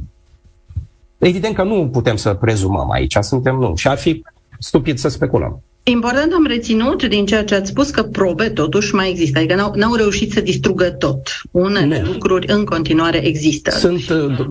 evident 1.19 1.55
că 1.55 1.63
nu 1.63 1.89
putem 1.93 2.17
să 2.17 2.35
prezumăm 2.35 2.91
aici, 2.91 3.17
suntem 3.21 3.57
nu. 3.57 3.77
Și 3.77 3.89
ar 3.89 3.99
fi 3.99 4.23
stupid 4.59 4.99
să 4.99 5.09
speculăm. 5.09 5.63
Important 5.83 6.33
am 6.33 6.47
reținut 6.47 7.05
din 7.05 7.27
ceea 7.27 7.45
ce 7.45 7.55
ați 7.55 7.71
spus 7.71 7.91
că 7.91 8.03
probe 8.03 8.49
totuși 8.49 8.95
mai 8.95 9.11
există, 9.11 9.39
adică 9.39 9.55
n-au, 9.55 9.73
n-au 9.75 9.95
reușit 9.95 10.33
să 10.33 10.41
distrugă 10.41 10.91
tot. 10.91 11.21
Unele 11.51 12.01
nu. 12.01 12.13
lucruri 12.13 12.53
în 12.53 12.65
continuare 12.65 13.27
există. 13.27 13.71
Sunt, 13.71 14.09
uh, 14.09 14.47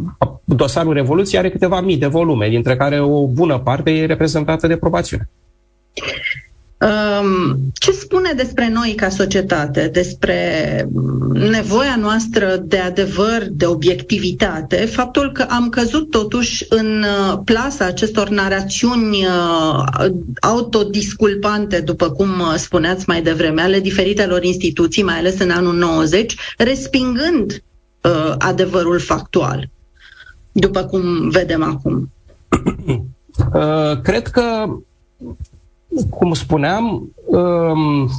dosarul 0.56 0.94
Revoluției 0.94 1.40
are 1.40 1.50
câteva 1.50 1.82
mii 1.82 1.98
de 1.98 2.08
volume, 2.08 2.50
dintre 2.50 2.76
care 2.76 3.00
o 3.00 3.28
bună 3.28 3.60
parte 3.60 3.92
e 3.92 4.06
reprezentată 4.06 4.68
de 4.68 4.78
probațiune. 4.78 5.30
Ce 7.74 7.92
spune 7.92 8.34
despre 8.36 8.70
noi 8.70 8.94
ca 8.96 9.10
societate, 9.10 9.90
despre 9.94 10.38
nevoia 11.34 11.96
noastră 11.96 12.64
de 12.66 12.78
adevăr, 12.78 13.48
de 13.50 13.66
obiectivitate, 13.66 14.76
faptul 14.76 15.32
că 15.32 15.46
am 15.50 15.70
căzut 15.70 16.10
totuși 16.10 16.66
în 16.70 17.04
uh, 17.04 17.40
plasa 17.46 17.86
acestor 17.86 18.30
narațiuni 18.30 19.26
uh, 19.26 20.10
autodisculpante, 20.42 21.80
după 21.80 22.10
cum 22.10 22.30
uh, 22.40 22.54
spuneați 22.56 23.04
mai 23.08 23.22
devreme, 23.22 23.62
ale 23.62 23.80
diferitelor 23.80 24.44
instituții, 24.44 25.04
mai 25.04 25.18
ales 25.18 25.40
în 25.40 25.50
anul 25.50 25.76
90, 25.76 26.36
respingând 26.58 27.64
adevărul 28.38 29.00
factual, 29.00 29.70
după 30.60 30.84
cum 30.84 31.30
vedem 31.30 31.64
acum? 31.64 32.12
Cred 34.04 34.28
că 34.28 34.66
cum 36.10 36.34
spuneam, 36.34 37.12
um, 37.26 38.10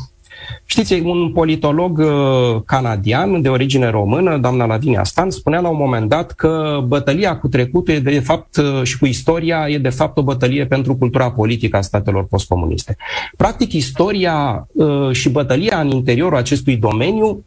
știți, 0.65 1.01
un 1.01 1.33
politolog 1.33 1.99
uh, 1.99 2.63
canadian 2.67 3.43
de 3.43 3.49
origine 3.49 3.91
română, 3.91 4.39
doamna 4.39 4.67
Lavinia 4.67 5.05
Stan, 5.05 5.31
spunea 5.31 5.61
la 5.61 5.69
un 5.69 5.77
moment 5.77 6.09
dat 6.09 6.33
că 6.33 6.85
bătălia 6.87 7.39
cu 7.39 7.49
trecutul 7.49 7.95
e 7.95 7.99
de 7.99 8.21
fapt 8.21 8.57
uh, 8.57 8.83
și 8.83 8.99
cu 8.99 9.07
istoria 9.07 9.69
e 9.69 9.79
de 9.79 9.89
fapt 9.89 10.19
o 10.19 10.23
bătălie 10.23 10.67
pentru 10.67 10.97
cultura 10.97 11.31
politică 11.31 11.77
a 11.77 11.81
statelor 11.81 12.27
postcomuniste. 12.27 12.97
Practic, 13.37 13.73
istoria 13.73 14.67
uh, 14.73 15.11
și 15.13 15.31
bătălia 15.31 15.81
în 15.81 15.91
interiorul 15.91 16.39
acestui 16.39 16.77
domeniu 16.77 17.45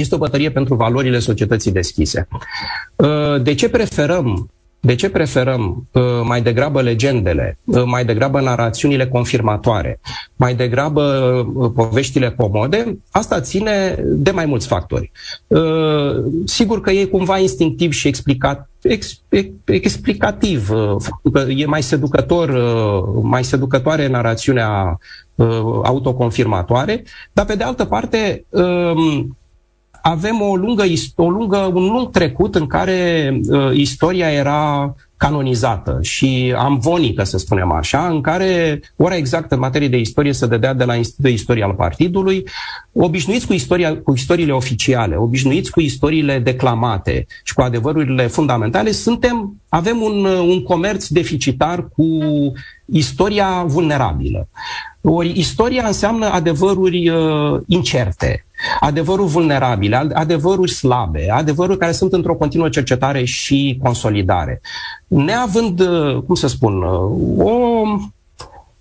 este 0.00 0.14
o 0.14 0.18
bătălie 0.18 0.50
pentru 0.50 0.74
valorile 0.74 1.18
societății 1.18 1.72
deschise. 1.72 2.28
De 3.42 3.54
ce 3.54 3.68
preferăm 3.68 4.50
de 4.86 4.94
ce 4.94 5.10
preferăm 5.10 5.88
uh, 5.92 6.02
mai 6.24 6.42
degrabă 6.42 6.80
legendele, 6.80 7.58
uh, 7.64 7.82
mai 7.84 8.04
degrabă 8.04 8.40
narațiunile 8.40 9.06
confirmatoare, 9.06 10.00
mai 10.36 10.54
degrabă 10.54 11.02
uh, 11.54 11.70
poveștile 11.74 12.30
comode? 12.30 12.98
Asta 13.10 13.40
ține 13.40 14.04
de 14.04 14.30
mai 14.30 14.46
mulți 14.46 14.66
factori. 14.66 15.12
Uh, 15.46 16.24
sigur 16.44 16.80
că 16.80 16.90
e 16.90 17.04
cumva 17.04 17.38
instinctiv 17.38 17.92
și 17.92 18.08
explicat, 18.08 18.70
ex, 18.82 19.20
ex, 19.28 19.48
explicativ, 19.64 20.70
uh, 20.70 21.32
că 21.32 21.44
e 21.48 21.66
mai 21.66 21.82
seducător, 21.82 22.48
uh, 22.48 23.22
mai 23.22 23.44
seducătoare 23.44 24.08
narațiunea 24.08 24.98
uh, 25.34 25.46
autoconfirmatoare, 25.82 27.04
dar 27.32 27.44
pe 27.44 27.54
de 27.54 27.64
altă 27.64 27.84
parte 27.84 28.44
uh, 28.48 29.24
avem 30.06 30.40
o 30.40 30.56
lungă, 30.56 30.84
o 31.16 31.28
lungă, 31.28 31.70
un 31.74 31.86
lung 31.86 32.10
trecut 32.10 32.54
în 32.54 32.66
care 32.66 33.30
uh, 33.48 33.70
istoria 33.72 34.30
era 34.30 34.94
canonizată 35.16 35.98
și 36.02 36.54
amvonică, 36.56 37.24
să 37.24 37.38
spunem 37.38 37.72
așa, 37.72 38.08
în 38.08 38.20
care 38.20 38.80
ora 38.96 39.16
exactă 39.16 39.54
în 39.54 39.60
materie 39.60 39.88
de 39.88 39.98
istorie 39.98 40.32
se 40.32 40.46
dădea 40.46 40.74
de 40.74 40.84
la 40.84 40.94
Institutul 40.94 41.30
de 41.30 41.36
Istorie 41.36 41.64
al 41.64 41.72
Partidului, 41.72 42.44
obișnuiți 42.92 43.46
cu, 43.46 43.52
istoria, 43.52 43.96
cu 43.96 44.12
istoriile 44.12 44.52
oficiale, 44.52 45.16
obișnuiți 45.16 45.70
cu 45.70 45.80
istoriile 45.80 46.38
declamate 46.38 47.26
și 47.44 47.54
cu 47.54 47.60
adevărurile 47.60 48.26
fundamentale, 48.26 48.90
suntem, 48.90 49.60
avem 49.76 50.00
un, 50.02 50.24
un 50.24 50.62
comerț 50.62 51.06
deficitar 51.06 51.88
cu 51.88 52.06
istoria 52.84 53.64
vulnerabilă. 53.66 54.48
Ori 55.00 55.38
istoria 55.38 55.86
înseamnă 55.86 56.26
adevăruri 56.26 57.08
uh, 57.08 57.60
incerte, 57.66 58.46
adevăruri 58.80 59.28
vulnerabile, 59.28 59.96
adevăruri 59.96 60.70
slabe, 60.70 61.30
adevăruri 61.30 61.78
care 61.78 61.92
sunt 61.92 62.12
într-o 62.12 62.34
continuă 62.34 62.68
cercetare 62.68 63.24
și 63.24 63.78
consolidare. 63.82 64.60
Neavând, 65.06 65.80
uh, 65.80 66.22
cum 66.26 66.34
să 66.34 66.46
spun, 66.46 66.82
uh, 66.82 67.46
o 67.46 67.82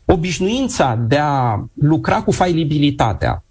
obișnuința 0.06 1.00
de 1.08 1.18
a 1.18 1.64
lucra 1.74 2.22
cu 2.22 2.32
failibilitatea, 2.32 3.44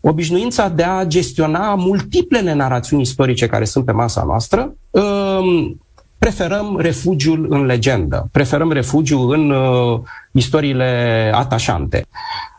obișnuința 0.00 0.68
de 0.68 0.82
a 0.82 1.04
gestiona 1.04 1.74
multiplele 1.74 2.54
narațiuni 2.54 3.02
istorice 3.02 3.46
care 3.46 3.64
sunt 3.64 3.84
pe 3.84 3.92
masa 3.92 4.22
noastră, 4.26 4.74
um, 4.90 5.78
preferăm 6.24 6.76
refugiul 6.80 7.46
în 7.48 7.64
legendă, 7.64 8.28
preferăm 8.32 8.72
refugiul 8.72 9.32
în 9.32 9.50
uh, 9.50 10.00
istoriile 10.32 11.30
atașante. 11.34 12.06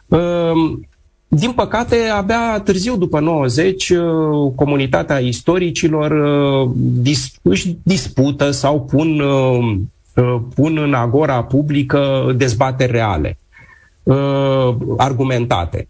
Uh, 0.08 0.78
din 1.28 1.52
păcate, 1.52 1.96
abia 2.16 2.62
târziu, 2.64 2.98
după 2.98 3.20
90, 3.20 3.90
uh, 3.90 3.98
comunitatea 4.56 5.18
istoricilor 5.20 6.12
uh, 6.12 6.70
dis- 6.76 7.40
își 7.42 7.78
dispută 7.84 8.52
sau 8.52 8.82
pun, 8.82 9.20
uh, 9.20 10.40
pun 10.56 10.78
în 10.78 10.94
agora 10.94 11.44
publică 11.44 12.34
dezbateri 12.36 12.92
reale, 12.92 13.38
argumentate. 14.98 15.88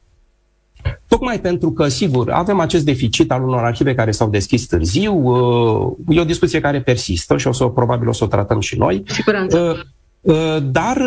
Tocmai 1.08 1.39
pentru 1.39 1.72
că, 1.72 1.88
sigur, 1.88 2.30
avem 2.30 2.60
acest 2.60 2.86
deficit 2.86 3.32
al 3.32 3.44
unor 3.44 3.63
arhive 3.63 3.96
care 3.96 4.12
s-au 4.12 4.30
deschis 4.30 4.65
târziu, 4.65 5.13
e 6.08 6.20
o 6.20 6.24
discuție 6.24 6.60
care 6.60 6.82
persistă 6.82 7.38
și 7.38 7.48
o 7.48 7.51
să, 7.51 7.65
probabil 7.65 8.08
o 8.08 8.12
să 8.12 8.24
o 8.24 8.27
tratăm 8.27 8.60
și 8.60 8.77
noi. 8.77 9.04
Siguranță. 9.08 9.86
Dar, 10.72 11.01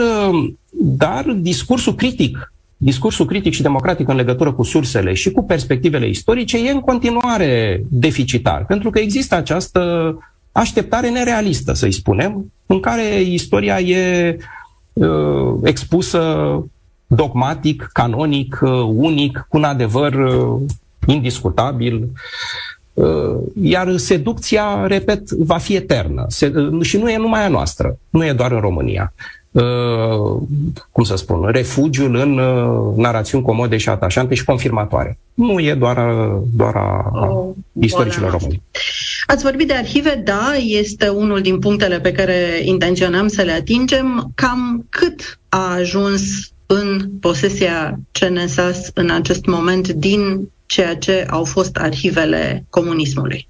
dar 0.71 1.25
discursul 1.25 1.95
critic 1.95 2.53
discursul 2.81 3.27
critic 3.27 3.53
și 3.53 3.63
democratic 3.63 4.09
în 4.09 4.17
legătură 4.17 4.53
cu 4.53 4.63
sursele 4.63 5.13
și 5.15 5.31
cu 5.31 5.45
perspectivele 5.45 6.09
istorice 6.09 6.59
e 6.69 6.71
în 6.71 6.81
continuare 6.81 7.83
deficitar, 7.89 8.65
pentru 8.67 8.91
că 8.91 8.99
există 8.99 9.35
această 9.35 9.83
așteptare 10.53 11.11
nerealistă, 11.11 11.73
să-i 11.73 11.93
spunem, 11.93 12.53
în 12.67 12.81
care 12.81 13.21
istoria 13.21 13.81
e 13.81 14.37
uh, 14.93 15.55
expusă 15.63 16.21
dogmatic, 17.09 17.91
canonic, 17.93 18.59
uh, 18.63 18.71
unic, 18.87 19.47
cu 19.49 19.57
un 19.57 19.65
adevăr 19.65 20.15
uh, 20.15 20.61
indiscutabil. 21.07 22.09
iar 23.63 23.97
seducția, 23.97 24.87
repet, 24.87 25.31
va 25.31 25.57
fi 25.57 25.75
eternă. 25.75 26.27
Și 26.83 26.97
nu 26.97 27.11
e 27.11 27.17
numai 27.17 27.45
a 27.45 27.49
noastră, 27.49 27.99
nu 28.11 28.25
e 28.25 28.33
doar 28.33 28.53
în 28.53 28.61
România. 28.61 29.13
Uh, 29.51 30.43
cum 30.93 31.05
să 31.05 31.17
spun, 31.17 31.49
refugiul 31.51 32.15
în 32.15 32.39
uh, 32.39 32.97
narațiuni 32.97 33.45
comode 33.45 33.77
și 33.77 33.89
atașante 33.89 34.35
și 34.35 34.45
confirmatoare. 34.45 35.19
Nu 35.35 35.61
e 35.61 35.75
doar, 35.75 35.97
doar 36.55 36.75
a, 36.75 37.11
a 37.13 37.55
istoricilor 37.81 38.31
români. 38.31 38.63
Ați 39.27 39.43
vorbit 39.43 39.67
de 39.67 39.75
arhive, 39.75 40.23
da, 40.25 40.53
este 40.67 41.09
unul 41.09 41.41
din 41.41 41.59
punctele 41.59 42.01
pe 42.01 42.13
care 42.13 42.61
intenționăm 42.63 43.29
să 43.29 43.43
le 43.43 43.53
atingem. 43.53 44.31
Cam 44.35 44.87
cât 44.91 45.39
a 45.49 45.75
ajuns 45.75 46.23
în 46.71 47.11
posesia 47.21 48.01
CNSAS 48.13 48.91
în 48.95 49.11
acest 49.11 49.47
moment 49.47 49.89
din 49.89 50.51
ceea 50.67 50.97
ce 50.97 51.27
au 51.31 51.45
fost 51.45 51.77
arhivele 51.77 52.67
comunismului? 52.71 53.49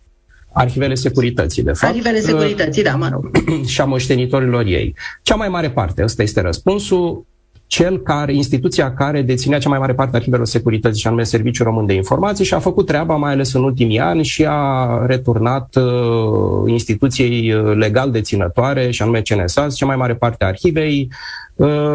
arhivele 0.53 0.95
securității, 0.95 1.63
de 1.63 1.73
fapt. 1.73 1.93
Arhivele 1.93 2.21
securității, 2.21 2.83
da, 2.83 2.95
mă 2.95 3.09
rog. 3.13 3.31
și 3.73 3.81
a 3.81 3.85
moștenitorilor 3.85 4.65
ei. 4.67 4.95
Cea 5.23 5.35
mai 5.35 5.49
mare 5.49 5.71
parte, 5.71 6.03
ăsta 6.03 6.23
este 6.23 6.41
răspunsul, 6.41 7.27
cel 7.67 7.99
care, 7.99 8.35
instituția 8.35 8.95
care 8.95 9.23
deținea 9.23 9.59
cea 9.59 9.69
mai 9.69 9.79
mare 9.79 9.95
parte 9.95 10.17
a 10.17 10.19
arhivelor 10.19 10.47
securității, 10.47 11.01
și 11.01 11.07
anume 11.07 11.23
Serviciul 11.23 11.65
Român 11.65 11.87
de 11.87 11.95
Informații, 11.95 12.45
și 12.45 12.55
a 12.55 12.59
făcut 12.59 12.87
treaba, 12.87 13.17
mai 13.17 13.33
ales 13.33 13.53
în 13.53 13.63
ultimii 13.63 13.99
ani, 13.99 14.25
și 14.25 14.45
a 14.49 15.05
returnat 15.07 15.77
uh, 15.77 16.71
instituției 16.71 17.53
uh, 17.53 17.77
legal 17.77 18.11
deținătoare, 18.11 18.91
și 18.91 19.03
anume 19.03 19.23
CNSAS, 19.23 19.77
cea 19.77 19.87
mai 19.87 19.97
mare 19.97 20.15
parte 20.15 20.45
a 20.45 20.47
arhivei, 20.47 21.09
Uh, 21.11 21.48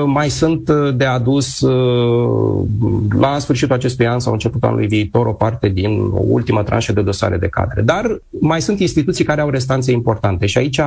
mai 0.06 0.30
sunt 0.30 0.70
uh, 0.70 0.96
de 0.96 1.06
adus 1.06 1.62
uh, 1.62 2.66
la 3.20 3.40
sfârșitul 3.40 3.76
acestui 3.76 4.08
an 4.08 4.20
sau 4.20 4.34
începutul 4.34 4.68
anului 4.68 4.88
viitor 4.88 5.26
o 5.26 5.34
parte 5.34 5.70
din 5.70 6.00
o 6.00 6.22
ultimă 6.28 6.64
tranșă 6.64 6.94
de 6.94 7.02
dosare 7.02 7.38
de 7.38 7.48
cadre. 7.48 7.82
Dar 7.82 8.22
mai 8.30 8.62
sunt 8.62 8.80
instituții 8.80 9.26
care 9.26 9.42
au 9.42 9.50
restanțe 9.50 9.92
importante 9.92 10.46
și 10.46 10.58
aici 10.58 10.80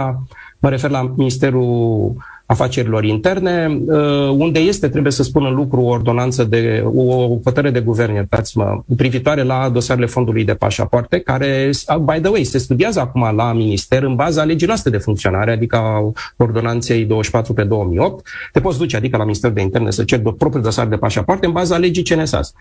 mă 0.59 0.69
refer 0.69 0.91
la 0.91 1.13
Ministerul 1.17 2.13
afacerilor 2.47 3.05
interne, 3.05 3.81
uh, 3.87 4.29
unde 4.29 4.59
este, 4.59 4.89
trebuie 4.89 5.13
să 5.13 5.23
spun 5.23 5.45
în 5.45 5.55
lucru, 5.55 5.81
o 5.81 5.89
ordonanță 5.89 6.45
de, 6.45 6.85
o 6.95 7.29
hotărâre 7.45 7.71
de 7.71 7.81
guvern, 7.81 8.15
iertați-mă, 8.15 8.83
privitoare 8.97 9.43
la 9.43 9.69
dosarele 9.69 10.07
fondului 10.07 10.45
de 10.45 10.55
pașapoarte, 10.55 11.19
care, 11.19 11.71
uh, 11.89 11.97
by 11.97 12.21
the 12.21 12.31
way, 12.31 12.45
se 12.45 12.59
studiază 12.59 13.01
acum 13.01 13.35
la 13.37 13.53
minister 13.53 14.03
în 14.03 14.15
baza 14.15 14.45
legii 14.45 14.67
noastre 14.67 14.91
de 14.91 14.99
funcționare, 14.99 15.51
adică 15.51 16.13
ordonanței 16.37 17.05
24 17.05 17.53
pe 17.53 17.63
2008. 17.63 18.27
Te 18.53 18.61
poți 18.61 18.79
duce, 18.79 18.97
adică 18.97 19.17
la 19.17 19.25
Ministerul 19.25 19.55
de 19.55 19.63
Interne, 19.63 19.91
să 19.91 20.05
ceri 20.05 20.23
propriul 20.23 20.63
dosar 20.63 20.87
de 20.87 20.97
pașapoarte 20.97 21.47
în 21.47 21.53
baza 21.53 21.77
legii 21.77 22.03
CNSAS. 22.03 22.55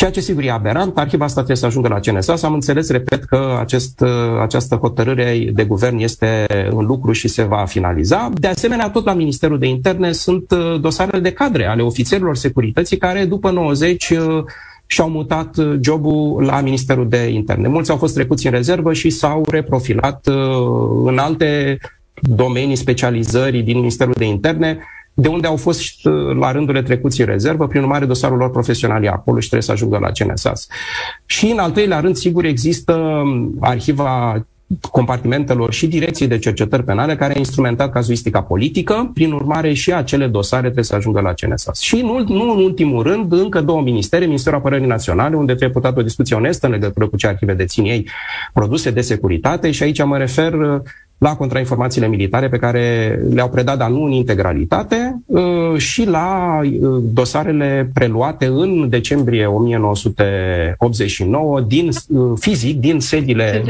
Ceea 0.00 0.12
ce 0.12 0.20
sigur 0.20 0.42
e 0.42 0.50
aberant, 0.50 0.98
arhiva 0.98 1.24
asta 1.24 1.36
trebuie 1.36 1.56
să 1.56 1.66
ajungă 1.66 1.88
la 1.88 2.00
CNSA. 2.00 2.34
Am 2.42 2.52
înțeles, 2.52 2.90
repet, 2.90 3.24
că 3.24 3.56
acest, 3.60 4.04
această 4.40 4.74
hotărâre 4.74 5.50
de 5.52 5.64
guvern 5.64 5.98
este 5.98 6.46
în 6.70 6.86
lucru 6.86 7.12
și 7.12 7.28
se 7.28 7.42
va 7.42 7.64
finaliza. 7.64 8.30
De 8.34 8.46
asemenea, 8.46 8.90
tot 8.90 9.04
la 9.04 9.14
Ministerul 9.14 9.58
de 9.58 9.66
Interne 9.66 10.12
sunt 10.12 10.50
uh, 10.50 10.80
dosarele 10.80 11.18
de 11.18 11.32
cadre 11.32 11.66
ale 11.66 11.82
ofițerilor 11.82 12.36
securității 12.36 12.96
care, 12.96 13.24
după 13.24 13.50
90, 13.50 14.10
uh, 14.10 14.44
și-au 14.86 15.08
mutat 15.08 15.56
uh, 15.56 15.78
jobul 15.80 16.44
la 16.44 16.60
Ministerul 16.60 17.08
de 17.08 17.28
Interne. 17.28 17.68
Mulți 17.68 17.90
au 17.90 17.96
fost 17.96 18.14
trecuți 18.14 18.46
în 18.46 18.52
rezervă 18.52 18.92
și 18.92 19.10
s-au 19.10 19.44
reprofilat 19.50 20.26
în 21.04 21.18
alte 21.18 21.78
domenii 22.14 22.76
specializării 22.76 23.62
din 23.62 23.76
Ministerul 23.76 24.14
de 24.16 24.24
Interne, 24.24 24.78
de 25.20 25.28
unde 25.28 25.46
au 25.46 25.56
fost 25.56 26.04
uh, 26.06 26.36
la 26.38 26.52
rândurile 26.52 26.82
trecuți 26.82 27.20
în 27.20 27.26
rezervă, 27.26 27.66
prin 27.66 27.82
urmare 27.82 28.04
dosarul 28.04 28.38
lor 28.38 28.50
profesional 28.50 29.04
e 29.04 29.08
acolo 29.08 29.40
și 29.40 29.48
trebuie 29.48 29.66
să 29.66 29.72
ajungă 29.72 29.98
la 29.98 30.10
CNSAS. 30.10 30.66
Și 31.26 31.46
în 31.46 31.58
al 31.58 31.70
treilea 31.70 32.00
rând, 32.00 32.16
sigur, 32.16 32.44
există 32.44 32.92
um, 32.92 33.56
arhiva 33.60 34.44
compartimentelor 34.90 35.72
și 35.72 35.86
direcției 35.86 36.28
de 36.28 36.38
cercetări 36.38 36.84
penale 36.84 37.16
care 37.16 37.34
a 37.34 37.38
instrumentat 37.38 37.92
cazuistica 37.92 38.42
politică, 38.42 39.10
prin 39.14 39.32
urmare 39.32 39.72
și 39.72 39.92
acele 39.92 40.26
dosare 40.26 40.62
trebuie 40.62 40.84
să 40.84 40.94
ajungă 40.94 41.20
la 41.20 41.32
CNSAS. 41.32 41.80
Și 41.80 41.96
nu, 41.96 42.24
nu 42.28 42.52
în 42.52 42.62
ultimul 42.62 43.02
rând, 43.02 43.32
încă 43.32 43.60
două 43.60 43.82
ministere, 43.82 44.24
Ministerul 44.24 44.58
Apărării 44.58 44.86
Naționale, 44.86 45.36
unde 45.36 45.54
trebuie 45.54 45.80
purtat 45.80 45.96
o 45.96 46.02
discuție 46.02 46.36
onestă 46.36 46.66
în 46.66 46.72
legătură 46.72 47.08
cu 47.08 47.16
ce 47.16 47.26
arhive 47.26 47.54
dețin 47.54 47.84
ei 47.84 48.08
produse 48.52 48.90
de 48.90 49.00
securitate 49.00 49.70
și 49.70 49.82
aici 49.82 50.04
mă 50.04 50.16
refer 50.16 50.52
uh, 50.52 50.80
la 51.20 51.36
contrainformațiile 51.36 52.08
militare 52.08 52.48
pe 52.48 52.58
care 52.58 53.14
le-au 53.30 53.48
predat, 53.48 53.78
dar 53.78 53.90
nu 53.90 54.02
în 54.02 54.12
integralitate, 54.12 55.22
uh, 55.26 55.76
și 55.76 56.04
la 56.04 56.60
uh, 56.62 57.02
dosarele 57.12 57.90
preluate 57.94 58.46
în 58.46 58.88
decembrie 58.88 59.46
1989 59.46 61.60
din, 61.60 61.90
uh, 62.08 62.32
fizic 62.38 62.80
din 62.80 63.00
sediile, 63.00 63.64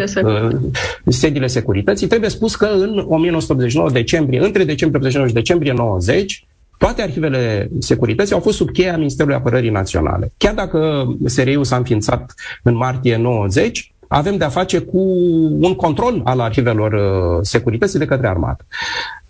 sediile 1.06 1.46
securității. 1.46 2.06
Trebuie 2.06 2.30
spus 2.30 2.56
că 2.56 2.66
în 2.66 3.04
1989, 3.08 3.90
decembrie, 3.90 4.44
între 4.44 4.64
decembrie 4.64 5.00
89 5.00 5.28
și 5.28 5.34
decembrie 5.34 5.72
90, 5.72 6.46
toate 6.78 7.02
arhivele 7.02 7.70
securității 7.78 8.34
au 8.34 8.40
fost 8.40 8.56
sub 8.56 8.70
cheia 8.70 8.96
Ministerului 8.96 9.36
Apărării 9.36 9.70
Naționale. 9.70 10.32
Chiar 10.36 10.54
dacă 10.54 11.08
SRI-ul 11.24 11.64
s-a 11.64 11.76
înființat 11.76 12.34
în 12.62 12.76
martie 12.76 13.16
90, 13.16 13.89
avem 14.12 14.36
de-a 14.36 14.48
face 14.48 14.78
cu 14.78 14.98
un 15.60 15.74
control 15.74 16.20
al 16.24 16.40
arhivelor 16.40 16.92
uh, 16.92 17.38
securității 17.42 17.98
de 17.98 18.04
către 18.04 18.28
armată. 18.28 18.66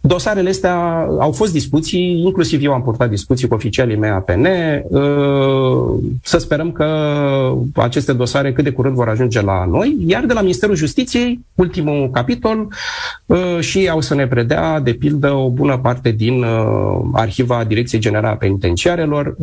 Dosarele 0.01 0.49
astea 0.49 1.07
au 1.19 1.33
fost 1.33 1.53
discuții, 1.53 2.23
inclusiv 2.25 2.65
eu 2.65 2.73
am 2.73 2.83
purtat 2.83 3.09
discuții 3.09 3.49
cu 3.49 3.55
oficialii 3.55 3.97
mei 3.97 4.11
APN. 4.11 4.47
Uh, 4.89 5.99
să 6.23 6.39
sperăm 6.39 6.73
că 6.73 6.87
aceste 7.75 8.13
dosare 8.13 8.53
cât 8.53 8.65
de 8.65 8.71
curând 8.71 8.95
vor 8.95 9.09
ajunge 9.09 9.41
la 9.41 9.65
noi, 9.65 9.97
iar 10.07 10.25
de 10.25 10.33
la 10.33 10.41
Ministerul 10.41 10.75
Justiției, 10.75 11.45
ultimul 11.55 12.11
capitol, 12.11 12.69
uh, 13.27 13.59
și 13.61 13.89
au 13.89 14.01
să 14.01 14.15
ne 14.15 14.27
predea, 14.27 14.81
de 14.81 14.93
pildă, 14.93 15.33
o 15.33 15.49
bună 15.49 15.79
parte 15.79 16.11
din 16.11 16.45
arhiva 17.13 17.65
Direcției 17.65 18.01
Generale 18.01 18.35
a 18.35 18.37
Penitenciarelor, 18.37 19.37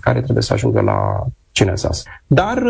care 0.00 0.20
trebuie 0.20 0.42
să 0.42 0.52
ajungă 0.52 0.80
la 0.80 1.26
CNSAS. 1.52 2.02
Dar 2.26 2.62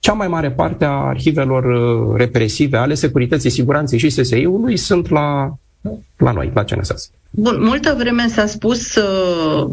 cea 0.00 0.12
mai 0.12 0.28
mare 0.28 0.50
parte 0.50 0.84
a 0.84 0.90
arhivelor 0.90 1.64
uh, 1.64 2.16
represive 2.16 2.76
ale 2.76 2.94
securității, 2.94 3.50
siguranței 3.50 3.98
și 3.98 4.10
SSI-ului 4.10 4.76
sunt 4.76 5.08
la, 5.08 5.54
la 6.16 6.32
noi, 6.32 6.50
la 6.54 6.64
CNSS. 6.64 7.10
Bun, 7.32 7.56
multă 7.60 7.94
vreme 7.98 8.28
s-a 8.28 8.46
spus, 8.46 8.94
uh, 8.94 9.66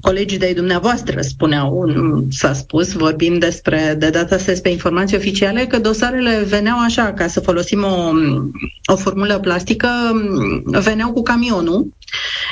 colegii 0.00 0.38
de 0.38 0.52
dumneavoastră 0.56 1.20
spuneau, 1.20 1.92
s-a 2.30 2.52
spus, 2.52 2.92
vorbim 2.92 3.38
despre, 3.38 3.94
de 3.98 4.10
data 4.10 4.34
asta 4.34 4.50
despre 4.50 4.70
informații 4.70 5.16
oficiale, 5.16 5.66
că 5.66 5.78
dosarele 5.78 6.44
veneau 6.48 6.78
așa, 6.78 7.12
ca 7.12 7.26
să 7.26 7.40
folosim 7.40 7.84
o, 7.84 8.10
o 8.92 8.96
formulă 8.96 9.38
plastică, 9.38 9.88
veneau 10.64 11.12
cu 11.12 11.22
camionul 11.22 11.86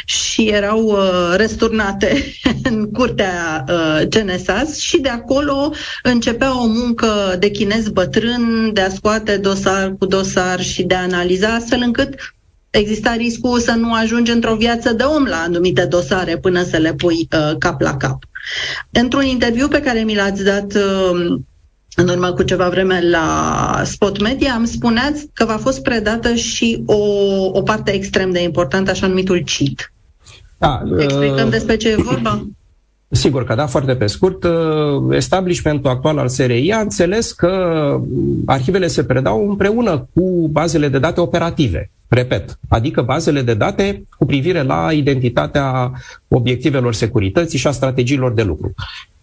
și 0.05 0.43
erau 0.43 0.83
uh, 0.85 1.35
resturnate 1.37 2.25
în 2.71 2.91
curtea 2.91 3.65
uh, 3.69 4.03
CNSAS 4.11 4.79
și 4.79 5.01
de 5.01 5.09
acolo 5.09 5.73
începea 6.03 6.63
o 6.63 6.67
muncă 6.67 7.37
de 7.39 7.51
chinez 7.51 7.89
bătrân, 7.89 8.71
de 8.73 8.81
a 8.81 8.89
scoate 8.89 9.37
dosar 9.37 9.95
cu 9.99 10.07
dosar 10.07 10.63
și 10.63 10.83
de 10.83 10.95
a 10.95 11.03
analiza 11.03 11.49
astfel 11.49 11.81
încât 11.83 12.15
exista 12.71 13.15
riscul 13.15 13.61
să 13.61 13.73
nu 13.73 13.93
ajungi 13.95 14.31
într-o 14.31 14.55
viață 14.55 14.93
de 14.93 15.03
om 15.03 15.25
la 15.25 15.37
anumite 15.37 15.85
dosare 15.85 16.37
până 16.37 16.63
să 16.63 16.77
le 16.77 16.95
pui 16.95 17.29
uh, 17.33 17.57
cap 17.59 17.81
la 17.81 17.97
cap. 17.97 18.19
Într-un 18.91 19.25
interviu 19.25 19.69
pe 19.69 19.81
care 19.81 20.01
mi 20.01 20.15
l-ați 20.15 20.45
dat 20.45 20.75
uh, 20.75 21.39
în 21.97 22.09
urmă 22.09 22.33
cu 22.33 22.43
ceva 22.43 22.69
vreme 22.69 23.09
la 23.11 23.83
Spot 23.85 24.21
Media, 24.21 24.53
îmi 24.53 24.67
spuneați 24.67 25.29
că 25.33 25.45
v-a 25.45 25.57
fost 25.57 25.83
predată 25.83 26.35
și 26.35 26.83
o, 26.87 26.97
o 27.53 27.63
parte 27.63 27.93
extrem 27.93 28.31
de 28.31 28.43
importantă, 28.43 28.91
așa 28.91 29.07
numitul 29.07 29.43
CIT. 29.45 29.93
Da, 30.59 30.83
Explicăm 30.99 31.45
uh... 31.45 31.51
despre 31.51 31.77
ce 31.77 31.89
e 31.89 31.97
vorba? 31.97 32.47
Sigur 33.11 33.45
că 33.45 33.55
da, 33.55 33.67
foarte 33.67 33.95
pe 33.95 34.07
scurt. 34.07 34.45
Uh, 34.45 34.51
establishmentul 35.11 35.91
actual 35.91 36.19
al 36.19 36.29
SRI 36.29 36.73
a 36.73 36.81
înțeles 36.81 37.33
că 37.33 37.51
arhivele 38.47 38.87
se 38.87 39.05
predau 39.05 39.49
împreună 39.49 40.09
cu 40.15 40.49
bazele 40.51 40.89
de 40.89 40.99
date 40.99 41.21
operative. 41.21 41.91
Repet, 42.09 42.59
adică 42.69 43.03
bazele 43.03 43.43
de 43.43 43.55
date 43.55 44.03
cu 44.19 44.27
privire 44.27 44.63
la 44.63 44.93
identitatea 44.93 45.93
obiectivelor 46.29 46.95
securității 46.95 47.59
și 47.59 47.67
a 47.67 47.71
strategiilor 47.71 48.33
de 48.33 48.43
lucru. 48.43 48.75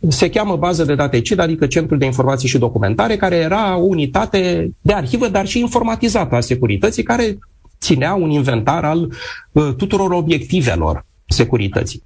Se 0.08 0.30
cheamă 0.30 0.56
bază 0.56 0.84
de 0.84 0.96
date 0.96 1.22
CID, 1.22 1.40
adică 1.40 1.68
Centrul 1.68 1.98
de 1.98 2.06
Informații 2.06 2.48
și 2.48 2.58
Documentare, 2.58 3.16
care 3.16 3.36
era 3.36 3.78
o 3.78 3.84
unitate 3.84 4.72
de 4.82 4.94
arhivă, 4.94 5.28
dar 5.28 5.48
și 5.48 5.60
informatizată 5.60 6.36
a 6.36 6.40
securității, 6.40 7.04
care 7.04 7.38
ținea 7.80 8.14
un 8.14 8.30
inventar 8.30 8.86
al 8.86 9.12
uh, 9.52 9.74
tuturor 9.78 10.12
obiectivelor 10.12 11.06
securității, 11.28 12.04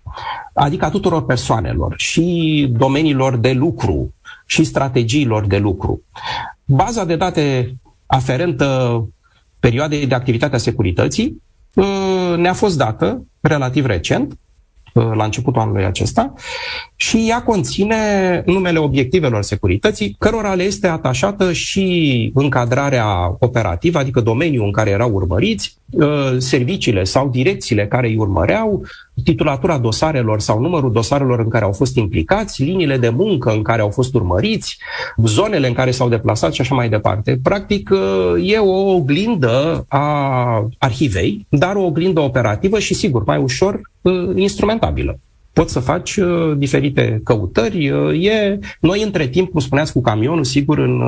adică 0.54 0.86
a 0.86 0.90
tuturor 0.90 1.26
persoanelor 1.26 1.94
și 1.98 2.68
domeniilor 2.78 3.38
de 3.38 3.52
lucru 3.52 4.14
și 4.46 4.64
strategiilor 4.64 5.46
de 5.46 5.58
lucru. 5.58 6.02
Baza 6.66 7.06
de 7.06 7.16
date 7.16 7.76
aferentă 8.06 9.08
perioadei 9.60 10.08
de 10.08 10.16
activitate 10.16 10.56
a 10.56 10.60
securității 10.60 11.44
uh, 11.74 12.34
ne-a 12.38 12.54
fost 12.54 12.78
dată 12.78 13.26
relativ 13.42 13.86
recent 13.86 14.40
uh, 14.94 15.12
la 15.14 15.24
începutul 15.24 15.62
anului 15.62 15.86
acesta 15.86 16.34
și 16.96 17.26
ea 17.30 17.44
conține 17.44 18.44
numele 18.46 18.80
obiectivelor 18.80 19.42
securității, 19.42 20.16
cărora 20.20 20.54
le 20.54 20.64
este 20.64 20.88
atașată 20.88 21.54
și 21.54 22.32
încadrarea 22.34 23.36
operativă, 23.40 23.98
adică 24.00 24.22
domeniul 24.22 24.66
în 24.66 24.72
care 24.72 24.90
erau 24.90 25.12
urmăriți, 25.12 25.76
uh, 25.76 25.79
serviciile 26.38 27.04
sau 27.04 27.30
direcțiile 27.30 27.88
care 27.88 28.08
îi 28.08 28.18
urmăreau, 28.18 28.84
titulatura 29.24 29.78
dosarelor 29.78 30.40
sau 30.40 30.60
numărul 30.60 30.92
dosarelor 30.92 31.40
în 31.40 31.50
care 31.50 31.66
au 31.66 31.72
fost 31.72 31.96
implicați, 31.96 32.64
liniile 32.64 32.98
de 32.98 33.10
muncă 33.10 33.52
în 33.52 33.62
care 33.62 33.82
au 33.82 33.90
fost 33.90 34.14
urmăriți, 34.14 34.78
zonele 35.26 35.68
în 35.68 35.74
care 35.74 35.92
s-au 35.92 36.10
deplasat 36.10 36.54
și 36.54 36.62
așa 36.62 36.76
mai 36.76 36.90
departe. 36.90 37.40
Practic, 37.44 37.90
e 38.44 38.58
o 38.58 38.94
oglindă 38.94 39.86
a 39.88 40.68
arhivei, 40.78 41.46
dar 41.50 41.76
o 41.76 41.86
oglindă 41.86 42.20
operativă 42.20 42.80
și, 42.80 42.94
sigur, 42.94 43.24
mai 43.24 43.38
ușor 43.38 43.82
instrumentabilă 44.36 45.20
poți 45.54 45.74
să 45.74 45.80
faci 45.80 46.16
uh, 46.16 46.58
diferite 46.58 47.22
căutări. 47.24 47.90
Uh, 47.90 48.26
e, 48.26 48.60
noi, 48.80 49.04
între 49.04 49.28
timp, 49.28 49.52
cum 49.52 49.60
spuneați, 49.60 49.92
cu 49.92 50.02
camionul, 50.02 50.44
sigur, 50.44 50.78
în 50.78 51.02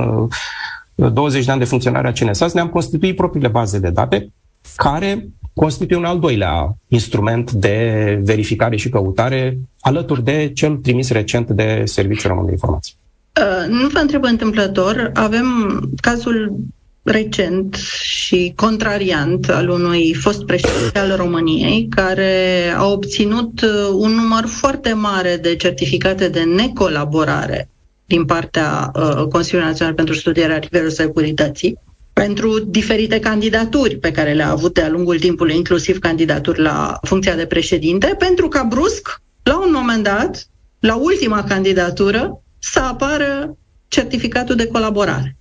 uh, 0.95 1.11
20 1.13 1.45
de 1.45 1.51
ani 1.51 1.59
de 1.59 1.65
funcționare 1.65 2.07
a 2.07 2.11
CNSAS, 2.11 2.53
ne-am 2.53 2.67
constituit 2.67 3.15
propriile 3.15 3.47
baze 3.47 3.79
de 3.79 3.89
date 3.89 4.31
care 4.75 5.29
constituie 5.53 5.99
un 5.99 6.05
al 6.05 6.19
doilea 6.19 6.77
instrument 6.87 7.51
de 7.51 8.19
verificare 8.23 8.75
și 8.75 8.89
căutare 8.89 9.57
alături 9.79 10.23
de 10.23 10.51
cel 10.53 10.75
trimis 10.75 11.09
recent 11.09 11.49
de 11.49 11.81
Serviciul 11.85 12.29
Român 12.29 12.45
de 12.45 12.51
Informații. 12.51 12.95
Uh, 13.39 13.69
nu 13.69 13.87
vă 13.87 13.97
întreb 13.97 14.23
întâmplător, 14.23 15.11
avem 15.13 15.79
cazul 16.01 16.55
recent 17.03 17.75
și 18.01 18.53
contrariant 18.55 19.49
al 19.49 19.69
unui 19.69 20.13
fost 20.13 20.45
președinte 20.45 20.99
al 20.99 21.15
României, 21.15 21.87
care 21.87 22.59
a 22.77 22.85
obținut 22.85 23.61
uh, 23.61 23.69
un 23.93 24.11
număr 24.11 24.45
foarte 24.45 24.93
mare 24.93 25.37
de 25.41 25.55
certificate 25.55 26.27
de 26.27 26.43
necolaborare 26.43 27.69
din 28.05 28.25
partea 28.25 28.91
uh, 28.95 29.25
Consiliului 29.31 29.69
Național 29.69 29.93
pentru 29.93 30.13
Studierea 30.13 30.55
Arhivelor 30.55 30.89
Securității 30.89 31.79
pentru 32.25 32.59
diferite 32.59 33.19
candidaturi 33.19 33.97
pe 33.97 34.11
care 34.11 34.33
le-a 34.33 34.49
avut 34.49 34.73
de-a 34.73 34.89
lungul 34.89 35.19
timpului, 35.19 35.55
inclusiv 35.55 35.99
candidaturi 35.99 36.61
la 36.61 36.99
funcția 37.01 37.35
de 37.35 37.45
președinte, 37.45 38.15
pentru 38.19 38.47
ca 38.47 38.63
brusc, 38.63 39.21
la 39.43 39.57
un 39.59 39.71
moment 39.73 40.03
dat, 40.03 40.47
la 40.79 40.95
ultima 40.95 41.43
candidatură, 41.43 42.41
să 42.59 42.79
apară 42.79 43.57
certificatul 43.87 44.55
de 44.55 44.67
colaborare. 44.67 45.37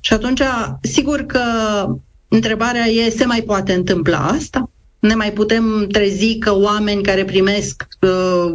Și 0.00 0.12
atunci, 0.12 0.42
sigur 0.82 1.20
că 1.20 1.40
întrebarea 2.28 2.86
e, 2.86 3.10
se 3.10 3.24
mai 3.24 3.42
poate 3.42 3.72
întâmpla 3.72 4.18
asta? 4.18 4.70
Ne 4.98 5.14
mai 5.14 5.32
putem 5.32 5.86
trezi 5.92 6.38
că 6.38 6.54
oameni 6.56 7.02
care 7.02 7.24
primesc 7.24 7.88
uh, 8.00 8.52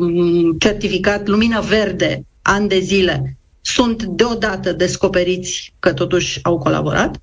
certificat 0.60 1.28
lumină 1.28 1.62
verde 1.62 2.26
ani 2.42 2.68
de 2.68 2.80
zile 2.80 3.38
sunt 3.62 4.04
deodată 4.04 4.72
descoperiți 4.72 5.74
că 5.80 5.94
totuși 5.94 6.40
au 6.44 6.58
colaborat? 6.58 7.22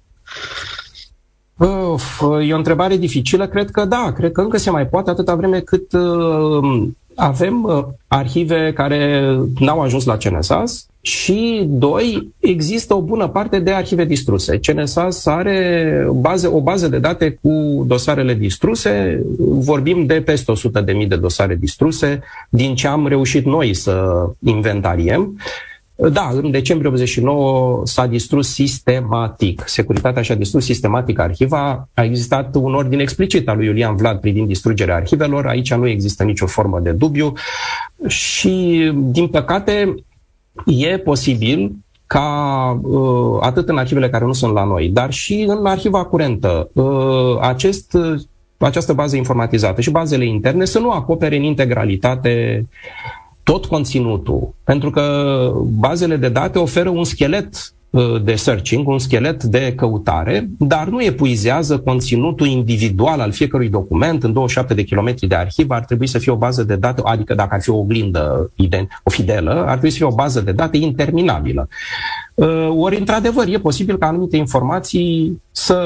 Uf, 1.56 2.22
e 2.42 2.52
o 2.52 2.56
întrebare 2.56 2.96
dificilă. 2.96 3.46
Cred 3.46 3.70
că 3.70 3.84
da, 3.84 4.12
cred 4.16 4.32
că 4.32 4.40
încă 4.40 4.56
se 4.56 4.70
mai 4.70 4.86
poate 4.86 5.10
atâta 5.10 5.34
vreme 5.34 5.60
cât 5.60 5.92
uh, 5.92 6.88
avem 7.14 7.62
uh, 7.62 7.84
arhive 8.06 8.72
care 8.72 9.22
n-au 9.58 9.80
ajuns 9.80 10.04
la 10.04 10.16
CNSAS 10.16 10.86
și, 11.00 11.64
doi, 11.68 12.32
există 12.38 12.94
o 12.94 13.00
bună 13.00 13.28
parte 13.28 13.58
de 13.58 13.70
arhive 13.70 14.04
distruse. 14.04 14.58
CNSAS 14.58 15.26
are 15.26 16.06
baze, 16.14 16.46
o 16.46 16.60
bază 16.60 16.88
de 16.88 16.98
date 16.98 17.38
cu 17.42 17.84
dosarele 17.86 18.34
distruse. 18.34 19.22
Vorbim 19.38 20.06
de 20.06 20.22
peste 20.22 20.52
100.000 21.02 21.08
de 21.08 21.16
dosare 21.16 21.54
distruse, 21.54 22.20
din 22.48 22.74
ce 22.74 22.86
am 22.86 23.06
reușit 23.06 23.44
noi 23.44 23.74
să 23.74 24.24
inventariem. 24.44 25.36
Da, 26.08 26.30
în 26.32 26.50
decembrie 26.50 26.90
89 26.90 27.80
s-a 27.84 28.06
distrus 28.06 28.52
sistematic. 28.52 29.62
Securitatea 29.66 30.22
și-a 30.22 30.34
distrus 30.34 30.64
sistematic 30.64 31.18
arhiva. 31.18 31.88
A 31.94 32.02
existat 32.02 32.54
un 32.54 32.74
ordin 32.74 33.00
explicit 33.00 33.48
al 33.48 33.56
lui 33.56 33.66
Iulian 33.66 33.96
Vlad 33.96 34.20
privind 34.20 34.46
distrugerea 34.46 34.94
arhivelor. 34.94 35.46
Aici 35.46 35.74
nu 35.74 35.88
există 35.88 36.24
nicio 36.24 36.46
formă 36.46 36.80
de 36.80 36.90
dubiu. 36.90 37.32
Și, 38.06 38.90
din 38.94 39.28
păcate, 39.28 39.94
e 40.66 40.98
posibil 40.98 41.72
ca 42.06 42.80
uh, 42.82 43.38
atât 43.40 43.68
în 43.68 43.78
arhivele 43.78 44.10
care 44.10 44.24
nu 44.24 44.32
sunt 44.32 44.52
la 44.52 44.64
noi, 44.64 44.88
dar 44.88 45.12
și 45.12 45.44
în 45.48 45.66
arhiva 45.66 46.04
curentă, 46.04 46.70
uh, 46.72 47.38
acest, 47.40 47.96
această 48.58 48.92
bază 48.92 49.16
informatizată 49.16 49.80
și 49.80 49.90
bazele 49.90 50.24
interne 50.24 50.64
să 50.64 50.78
nu 50.78 50.90
acopere 50.90 51.36
în 51.36 51.42
integralitate 51.42 52.64
tot 53.50 53.66
conținutul, 53.66 54.54
pentru 54.64 54.90
că 54.90 55.04
bazele 55.64 56.16
de 56.16 56.28
date 56.28 56.58
oferă 56.58 56.88
un 56.88 57.04
schelet 57.04 57.74
uh, 57.90 58.22
de 58.22 58.34
searching, 58.34 58.88
un 58.88 58.98
schelet 58.98 59.44
de 59.44 59.72
căutare, 59.76 60.48
dar 60.58 60.88
nu 60.88 61.02
epuizează 61.02 61.78
conținutul 61.78 62.46
individual 62.46 63.20
al 63.20 63.32
fiecărui 63.32 63.68
document. 63.68 64.22
În 64.22 64.32
27 64.32 64.74
de 64.74 64.82
kilometri 64.82 65.26
de 65.26 65.34
arhiv 65.34 65.70
ar 65.70 65.84
trebui 65.84 66.06
să 66.06 66.18
fie 66.18 66.32
o 66.32 66.36
bază 66.36 66.62
de 66.64 66.76
date, 66.76 67.02
adică 67.04 67.34
dacă 67.34 67.54
ar 67.54 67.62
fi 67.62 67.70
o 67.70 67.76
oglindă, 67.76 68.50
o 69.02 69.10
fidelă, 69.10 69.50
ar 69.50 69.70
trebui 69.70 69.90
să 69.90 69.96
fie 69.96 70.06
o 70.06 70.14
bază 70.14 70.40
de 70.40 70.52
date 70.52 70.76
interminabilă. 70.76 71.68
Uh, 72.34 72.68
ori, 72.76 72.98
într-adevăr, 72.98 73.46
e 73.46 73.58
posibil 73.58 73.98
ca 73.98 74.06
anumite 74.06 74.36
informații 74.36 75.42
să 75.50 75.76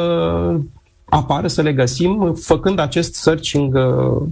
apară, 1.05 1.47
să 1.47 1.63
le 1.63 1.73
găsim, 1.73 2.35
făcând 2.41 2.79
acest 2.79 3.15
searching 3.15 3.75
uh, 3.75 4.23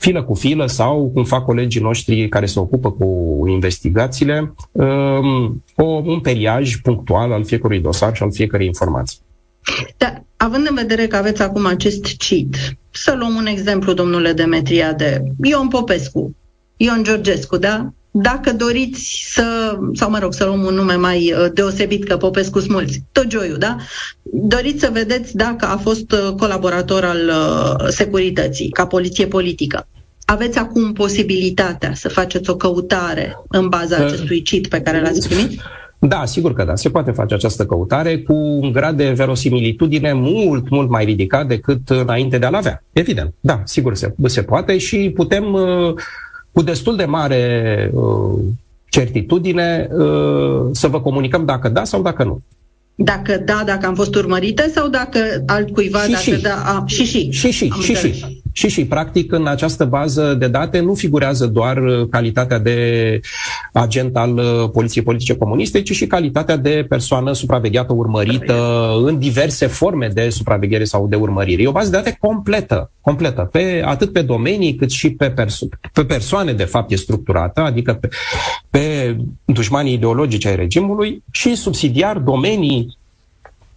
filă 0.00 0.22
cu 0.22 0.34
filă 0.34 0.66
sau, 0.66 1.10
cum 1.14 1.24
fac 1.24 1.44
colegii 1.44 1.80
noștri 1.80 2.28
care 2.28 2.46
se 2.46 2.58
ocupă 2.58 2.90
cu 2.92 3.40
investigațiile, 3.48 4.54
um, 4.72 5.64
o, 5.76 5.84
un 5.84 6.20
periaj 6.20 6.76
punctual 6.76 7.32
al 7.32 7.44
fiecărui 7.44 7.80
dosar 7.80 8.16
și 8.16 8.22
al 8.22 8.32
fiecărei 8.32 8.66
informații. 8.66 9.18
Da, 9.96 10.22
având 10.36 10.66
în 10.68 10.74
vedere 10.74 11.06
că 11.06 11.16
aveți 11.16 11.42
acum 11.42 11.66
acest 11.66 12.16
cit, 12.16 12.56
să 12.90 13.14
luăm 13.18 13.34
un 13.34 13.46
exemplu, 13.46 13.92
domnule 13.92 14.32
Demetriade, 14.32 15.22
Ion 15.42 15.68
Popescu, 15.68 16.36
Ion 16.76 17.02
Georgescu, 17.02 17.56
da? 17.56 17.92
Dacă 18.10 18.52
doriți 18.52 19.32
să, 19.34 19.78
sau 19.92 20.10
mă 20.10 20.18
rog, 20.18 20.34
să 20.34 20.44
luăm 20.44 20.64
un 20.64 20.74
nume 20.74 20.94
mai 20.94 21.32
uh, 21.32 21.46
deosebit, 21.54 22.04
că 22.04 22.16
Popescu 22.16 22.58
sunt 22.58 22.72
mulți, 22.72 23.02
Togioiu, 23.12 23.56
da? 23.56 23.76
Doriți 24.22 24.80
să 24.80 24.90
vedeți 24.92 25.36
dacă 25.36 25.66
a 25.66 25.76
fost 25.76 26.12
uh, 26.12 26.34
colaborator 26.38 27.04
al 27.04 27.28
uh, 27.28 27.88
securității, 27.88 28.68
ca 28.68 28.86
poliție 28.86 29.26
politică. 29.26 29.86
Aveți 30.24 30.58
acum 30.58 30.92
posibilitatea 30.92 31.94
să 31.94 32.08
faceți 32.08 32.50
o 32.50 32.56
căutare 32.56 33.36
în 33.48 33.68
baza 33.68 33.96
acestui 33.96 34.42
cit 34.42 34.66
pe 34.66 34.80
care 34.80 35.00
l-ați 35.00 35.28
primit? 35.28 35.60
Da, 35.98 36.24
sigur 36.24 36.52
că 36.52 36.64
da. 36.64 36.76
Se 36.76 36.90
poate 36.90 37.10
face 37.10 37.34
această 37.34 37.66
căutare 37.66 38.18
cu 38.18 38.32
un 38.34 38.72
grad 38.72 38.96
de 38.96 39.10
verosimilitudine 39.10 40.12
mult, 40.12 40.68
mult 40.68 40.88
mai 40.88 41.04
ridicat 41.04 41.46
decât 41.46 41.88
înainte 41.88 42.38
de 42.38 42.46
a-l 42.46 42.54
avea. 42.54 42.82
Evident, 42.92 43.34
da, 43.40 43.62
sigur 43.64 43.94
se, 43.94 44.14
se 44.24 44.42
poate 44.42 44.78
și 44.78 45.12
putem 45.14 45.52
uh, 45.52 45.94
cu 46.60 46.66
destul 46.66 46.96
de 46.96 47.04
mare 47.04 47.90
uh, 47.94 48.38
certitudine 48.88 49.88
uh, 49.92 50.68
să 50.72 50.88
vă 50.88 51.00
comunicăm 51.00 51.44
dacă 51.44 51.68
da 51.68 51.84
sau 51.84 52.02
dacă 52.02 52.24
nu. 52.24 52.42
Dacă 52.94 53.42
da, 53.44 53.62
dacă 53.66 53.86
am 53.86 53.94
fost 53.94 54.14
urmărite 54.14 54.70
sau 54.74 54.88
dacă 54.88 55.18
altcuiva, 55.46 55.98
și 55.98 56.10
dacă 56.10 56.22
și. 56.22 56.40
da, 56.42 56.54
a, 56.64 56.84
și 56.86 57.04
și. 57.04 57.30
Și 57.30 57.50
și, 57.50 57.70
și 57.80 57.94
și. 57.94 58.42
Și 58.60 58.68
și, 58.68 58.86
practic, 58.86 59.32
în 59.32 59.46
această 59.46 59.84
bază 59.84 60.34
de 60.34 60.48
date 60.48 60.80
nu 60.80 60.94
figurează 60.94 61.46
doar 61.46 61.76
uh, 61.76 62.08
calitatea 62.10 62.58
de 62.58 63.20
agent 63.72 64.16
al 64.16 64.36
uh, 64.36 64.70
Poliției 64.72 65.04
Politice 65.04 65.36
Comuniste, 65.36 65.82
ci 65.82 65.92
și 65.92 66.06
calitatea 66.06 66.56
de 66.56 66.86
persoană 66.88 67.32
supravegheată, 67.32 67.92
urmărită 67.92 68.90
în 69.04 69.18
diverse 69.18 69.66
forme 69.66 70.08
de 70.08 70.28
supraveghere 70.28 70.84
sau 70.84 71.08
de 71.08 71.16
urmărire. 71.16 71.62
E 71.62 71.66
o 71.68 71.72
bază 71.72 71.90
de 71.90 71.96
date 71.96 72.16
completă, 72.20 72.90
completă, 73.00 73.48
pe, 73.52 73.82
atât 73.84 74.12
pe 74.12 74.22
domenii 74.22 74.74
cât 74.74 74.90
și 74.90 75.10
pe, 75.10 75.30
perso- 75.30 75.90
pe 75.92 76.04
persoane, 76.04 76.52
de 76.52 76.64
fapt, 76.64 76.90
e 76.90 76.96
structurată, 76.96 77.60
adică 77.60 77.92
pe, 77.92 78.08
pe 78.70 79.16
dușmanii 79.44 79.92
ideologici 79.92 80.46
ai 80.46 80.56
regimului 80.56 81.22
și 81.30 81.54
subsidiar 81.54 82.18
domenii, 82.18 82.98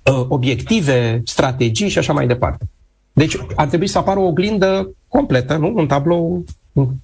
uh, 0.04 0.26
obiective, 0.28 1.22
strategii 1.26 1.90
și 1.90 1.98
așa 1.98 2.14
mai 2.14 2.28
departe. 2.28 2.66
Deci 3.14 3.38
ar 3.56 3.68
trebui 3.68 3.88
să 3.88 3.98
apară 3.98 4.20
o 4.20 4.28
oglindă 4.28 4.96
completă, 5.08 5.58
nu? 5.58 5.74
un 5.76 5.88
tablou 5.88 6.44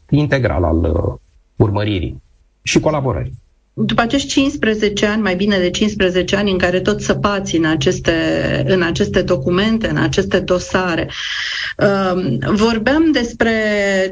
integral 0.10 0.64
al 0.64 0.78
uh, 0.78 1.14
urmăririi 1.56 2.22
și 2.62 2.80
colaborării. 2.80 3.34
După 3.74 4.02
acești 4.02 4.28
15 4.28 5.06
ani, 5.06 5.22
mai 5.22 5.36
bine 5.36 5.58
de 5.58 5.70
15 5.70 6.36
ani 6.36 6.52
în 6.52 6.58
care 6.58 6.80
tot 6.80 7.02
săpați 7.02 7.56
în 7.56 7.66
aceste, 7.66 8.14
în 8.68 8.82
aceste 8.82 9.22
documente, 9.22 9.88
în 9.88 9.98
aceste 9.98 10.40
dosare, 10.40 11.10
uh, 11.78 12.38
vorbeam 12.52 13.12
despre 13.12 13.52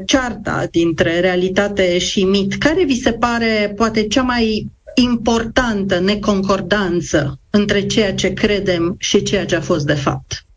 cearta 0.06 0.66
dintre 0.70 1.20
realitate 1.20 1.98
și 1.98 2.24
mit. 2.24 2.54
Care 2.54 2.84
vi 2.84 3.00
se 3.00 3.12
pare 3.12 3.72
poate 3.76 4.06
cea 4.06 4.22
mai 4.22 4.66
importantă 4.94 6.00
neconcordanță 6.00 7.38
între 7.50 7.86
ceea 7.86 8.14
ce 8.14 8.32
credem 8.32 8.94
și 8.98 9.22
ceea 9.22 9.46
ce 9.46 9.56
a 9.56 9.60
fost 9.60 9.86
de 9.86 9.94
fapt? 9.94 10.47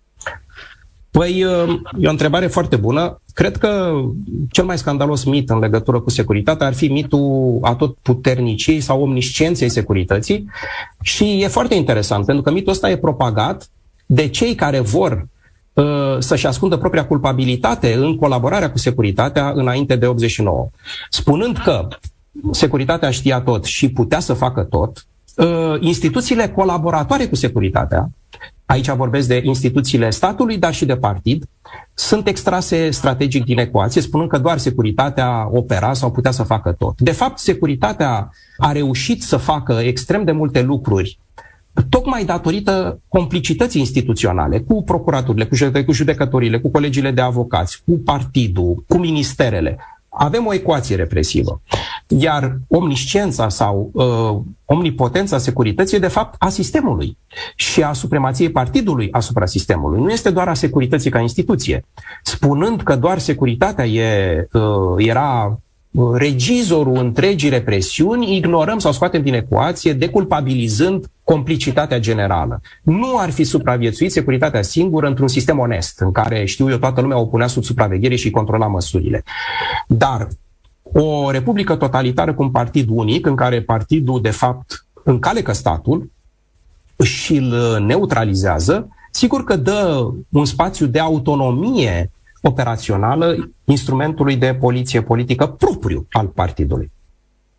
Păi, 1.12 1.40
e 2.00 2.08
o 2.08 2.10
întrebare 2.10 2.48
foarte 2.48 2.76
bună. 2.76 3.22
cred 3.34 3.58
că 3.58 3.92
cel 4.50 4.66
mai 4.66 4.78
scandalos 4.78 5.24
mit 5.24 5.50
în 5.50 5.60
legătură 5.60 6.00
cu 6.00 6.10
securitatea 6.10 6.68
ar 6.68 6.74
fi 6.74 6.88
mitul 6.88 7.58
atot 7.62 7.98
puterniciei 8.02 8.80
sau 8.80 9.02
omniscienței 9.02 9.70
securității 9.70 10.46
și 11.02 11.42
e 11.42 11.48
foarte 11.48 11.76
interesant, 11.76 12.26
pentru 12.26 12.44
că 12.44 12.52
mitul 12.52 12.72
ăsta 12.72 12.90
e 12.90 12.98
propagat 12.98 13.70
de 14.06 14.28
cei 14.28 14.56
care 14.56 14.80
vor 14.80 15.28
uh, 15.74 15.86
să-și 16.20 16.48
ascundă 16.48 16.78
propria 16.78 17.08
culpabilitate 17.08 17.94
în 17.94 18.16
colaborarea 18.16 18.72
cu 18.72 18.78
securitatea 18.78 19.52
înainte 19.56 19.96
de 19.96 20.06
89. 20.06 20.70
Spunând 21.10 21.58
că 21.58 21.88
securitatea 22.52 23.12
știa 23.12 23.42
tot 23.42 23.64
și 23.64 23.90
putea 23.90 24.20
să 24.20 24.34
facă 24.34 24.62
tot, 24.62 25.06
uh, 25.36 25.80
instituțiile 25.80 26.50
colaboratoare 26.50 27.26
cu 27.28 27.36
securitatea, 27.36 28.10
aici 28.66 28.90
vorbesc 28.90 29.28
de 29.28 29.42
instituțiile 29.44 30.10
statului, 30.10 30.58
dar 30.58 30.74
și 30.74 30.86
de 30.86 30.96
partid, 30.96 31.46
sunt 31.94 32.28
extrase 32.28 32.90
strategic 32.90 33.44
din 33.44 33.60
ecuație, 33.60 34.02
spunând 34.02 34.30
că 34.30 34.38
doar 34.38 34.58
securitatea 34.58 35.50
opera 35.52 35.94
sau 35.94 36.12
putea 36.12 36.32
să 36.32 36.44
facă 36.44 36.72
tot. 36.72 37.02
De 37.02 37.12
fapt, 37.12 37.38
securitatea 37.38 38.30
a 38.58 38.72
reușit 38.72 39.24
să 39.24 39.38
facă 39.38 39.74
extrem 39.74 40.24
de 40.24 40.32
multe 40.32 40.62
lucruri 40.62 41.20
tocmai 41.90 42.26
datorită 42.26 43.02
complicității 43.08 43.80
instituționale 43.80 44.60
cu 44.60 44.84
procuraturile, 44.84 45.84
cu 45.84 45.92
judecătorile, 45.92 46.60
cu 46.60 46.70
colegiile 46.72 47.12
de 47.12 47.22
avocați, 47.22 47.82
cu 47.86 48.02
partidul, 48.06 48.84
cu 48.88 48.98
ministerele 48.98 49.78
avem 50.14 50.46
o 50.46 50.54
ecuație 50.54 50.96
represivă. 50.96 51.62
Iar 52.08 52.60
omnisciența 52.68 53.50
sau 53.50 53.90
uh, 53.94 54.40
omnipotența 54.66 55.38
securității 55.38 55.98
e 55.98 56.00
de 56.00 56.08
fapt 56.08 56.36
a 56.40 56.50
sistemului 56.50 57.18
și 57.56 57.84
a 57.84 57.94
supremației 57.94 58.52
partidului 58.52 59.12
asupra 59.12 59.46
sistemului. 59.46 60.02
Nu 60.02 60.12
este 60.12 60.30
doar 60.30 60.48
a 60.48 60.54
securității 60.54 61.10
ca 61.10 61.20
instituție. 61.20 61.86
Spunând 62.24 62.82
că 62.82 62.96
doar 62.96 63.20
securitatea 63.20 63.86
e, 63.86 64.48
uh, 64.52 64.62
era 64.98 65.60
regizorul 66.14 66.98
întregii 66.98 67.50
represiuni, 67.50 68.36
ignorăm 68.36 68.80
sau 68.80 68.92
scoatem 68.92 69.22
din 69.22 69.34
ecuație, 69.34 69.94
deculpabilizând 69.94 71.06
complicitatea 71.24 72.00
generală. 72.00 72.62
Nu 72.84 73.18
ar 73.18 73.30
fi 73.30 73.44
supraviețuit 73.44 74.12
securitatea 74.12 74.62
singură 74.62 75.08
într-un 75.08 75.28
sistem 75.28 75.60
onest, 75.60 76.00
în 76.00 76.12
care, 76.12 76.46
știu 76.46 76.70
eu, 76.70 76.78
toată 76.78 77.02
lumea 77.02 77.20
o 77.20 77.26
punea 77.26 77.48
sub 77.48 77.64
supraveghere 77.64 78.16
și 78.16 78.30
controla 78.30 78.68
măsurile. 78.68 79.24
Dar 79.88 80.28
o 80.84 81.32
republică 81.32 81.76
totalitară 81.76 82.34
cu 82.34 82.44
un 82.44 82.52
partid 82.52 82.88
unic, 82.90 83.26
în 83.26 83.36
care 83.36 83.62
partidul, 83.62 84.22
de 84.22 84.30
fapt, 84.30 84.86
încalecă 85.04 85.52
statul 85.52 86.12
și 87.04 87.36
îl 87.36 87.80
neutralizează, 87.86 88.88
sigur 89.12 89.44
că 89.44 89.56
dă 89.56 90.10
un 90.30 90.46
spațiu 90.46 90.86
de 90.86 91.00
autonomie 91.00 92.12
operațională 92.42 93.52
instrumentului 93.64 94.36
de 94.36 94.58
poliție 94.60 95.02
politică 95.02 95.48
propriu 95.48 96.08
al 96.12 96.28
partidului. 96.28 96.92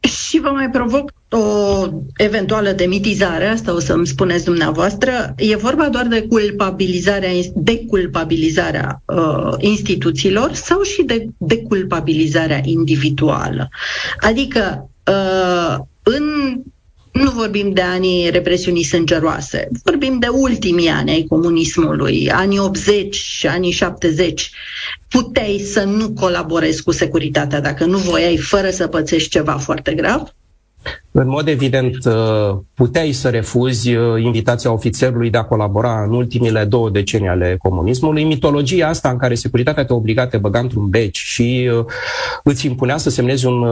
Și 0.09 0.41
vă 0.41 0.49
mai 0.49 0.71
provoc 0.71 1.13
o 1.31 1.87
eventuală 2.17 2.71
demitizare, 2.71 3.47
asta 3.47 3.75
o 3.75 3.79
să-mi 3.79 4.07
spuneți 4.07 4.45
dumneavoastră. 4.45 5.35
E 5.37 5.57
vorba 5.57 5.89
doar 5.89 6.07
de 6.07 6.23
culpabilizarea, 6.23 7.31
deculpabilizarea 7.55 9.03
uh, 9.05 9.55
instituțiilor 9.59 10.53
sau 10.53 10.81
și 10.81 11.03
de 11.03 11.27
deculpabilizarea 11.37 12.61
individuală? 12.65 13.69
Adică 14.21 14.91
uh, 15.07 15.77
în 16.03 16.25
nu 17.13 17.31
vorbim 17.31 17.73
de 17.73 17.81
anii 17.81 18.31
represiunii 18.31 18.85
sângeroase, 18.85 19.69
vorbim 19.85 20.19
de 20.19 20.27
ultimii 20.29 20.89
ani 20.89 21.11
ai 21.11 21.27
comunismului, 21.29 22.31
anii 22.31 22.59
80 22.59 23.15
și 23.15 23.47
anii 23.47 23.71
70. 23.71 24.51
Puteai 25.09 25.59
să 25.59 25.83
nu 25.83 26.11
colaborezi 26.11 26.83
cu 26.83 26.91
securitatea 26.91 27.61
dacă 27.61 27.85
nu 27.85 27.99
voiai, 27.99 28.37
fără 28.37 28.71
să 28.71 28.87
pățești 28.87 29.29
ceva 29.29 29.53
foarte 29.53 29.93
grav? 29.93 30.35
În 31.11 31.29
mod 31.29 31.49
evident, 31.49 32.05
uh, 32.05 32.59
puteai 32.75 33.13
să 33.13 33.29
refuzi 33.29 33.95
uh, 33.95 34.23
invitația 34.23 34.73
ofițerului 34.73 35.31
de 35.31 35.39
a 35.39 35.45
colabora 35.45 36.03
în 36.03 36.15
ultimile 36.15 36.65
două 36.65 36.91
decenii 36.91 37.29
ale 37.29 37.57
comunismului. 37.59 38.25
Mitologia 38.25 38.89
asta 38.89 39.11
în 39.11 39.17
care 39.17 39.35
securitatea 39.35 39.85
te 39.85 39.93
obliga, 39.93 40.27
te 40.27 40.37
băga 40.37 40.59
într-un 40.59 40.89
beci 40.89 41.19
și 41.19 41.71
uh, 41.79 41.85
îți 42.45 42.67
impunea 42.67 42.97
să 42.97 43.11
semnezi 43.11 43.47
un 43.47 43.65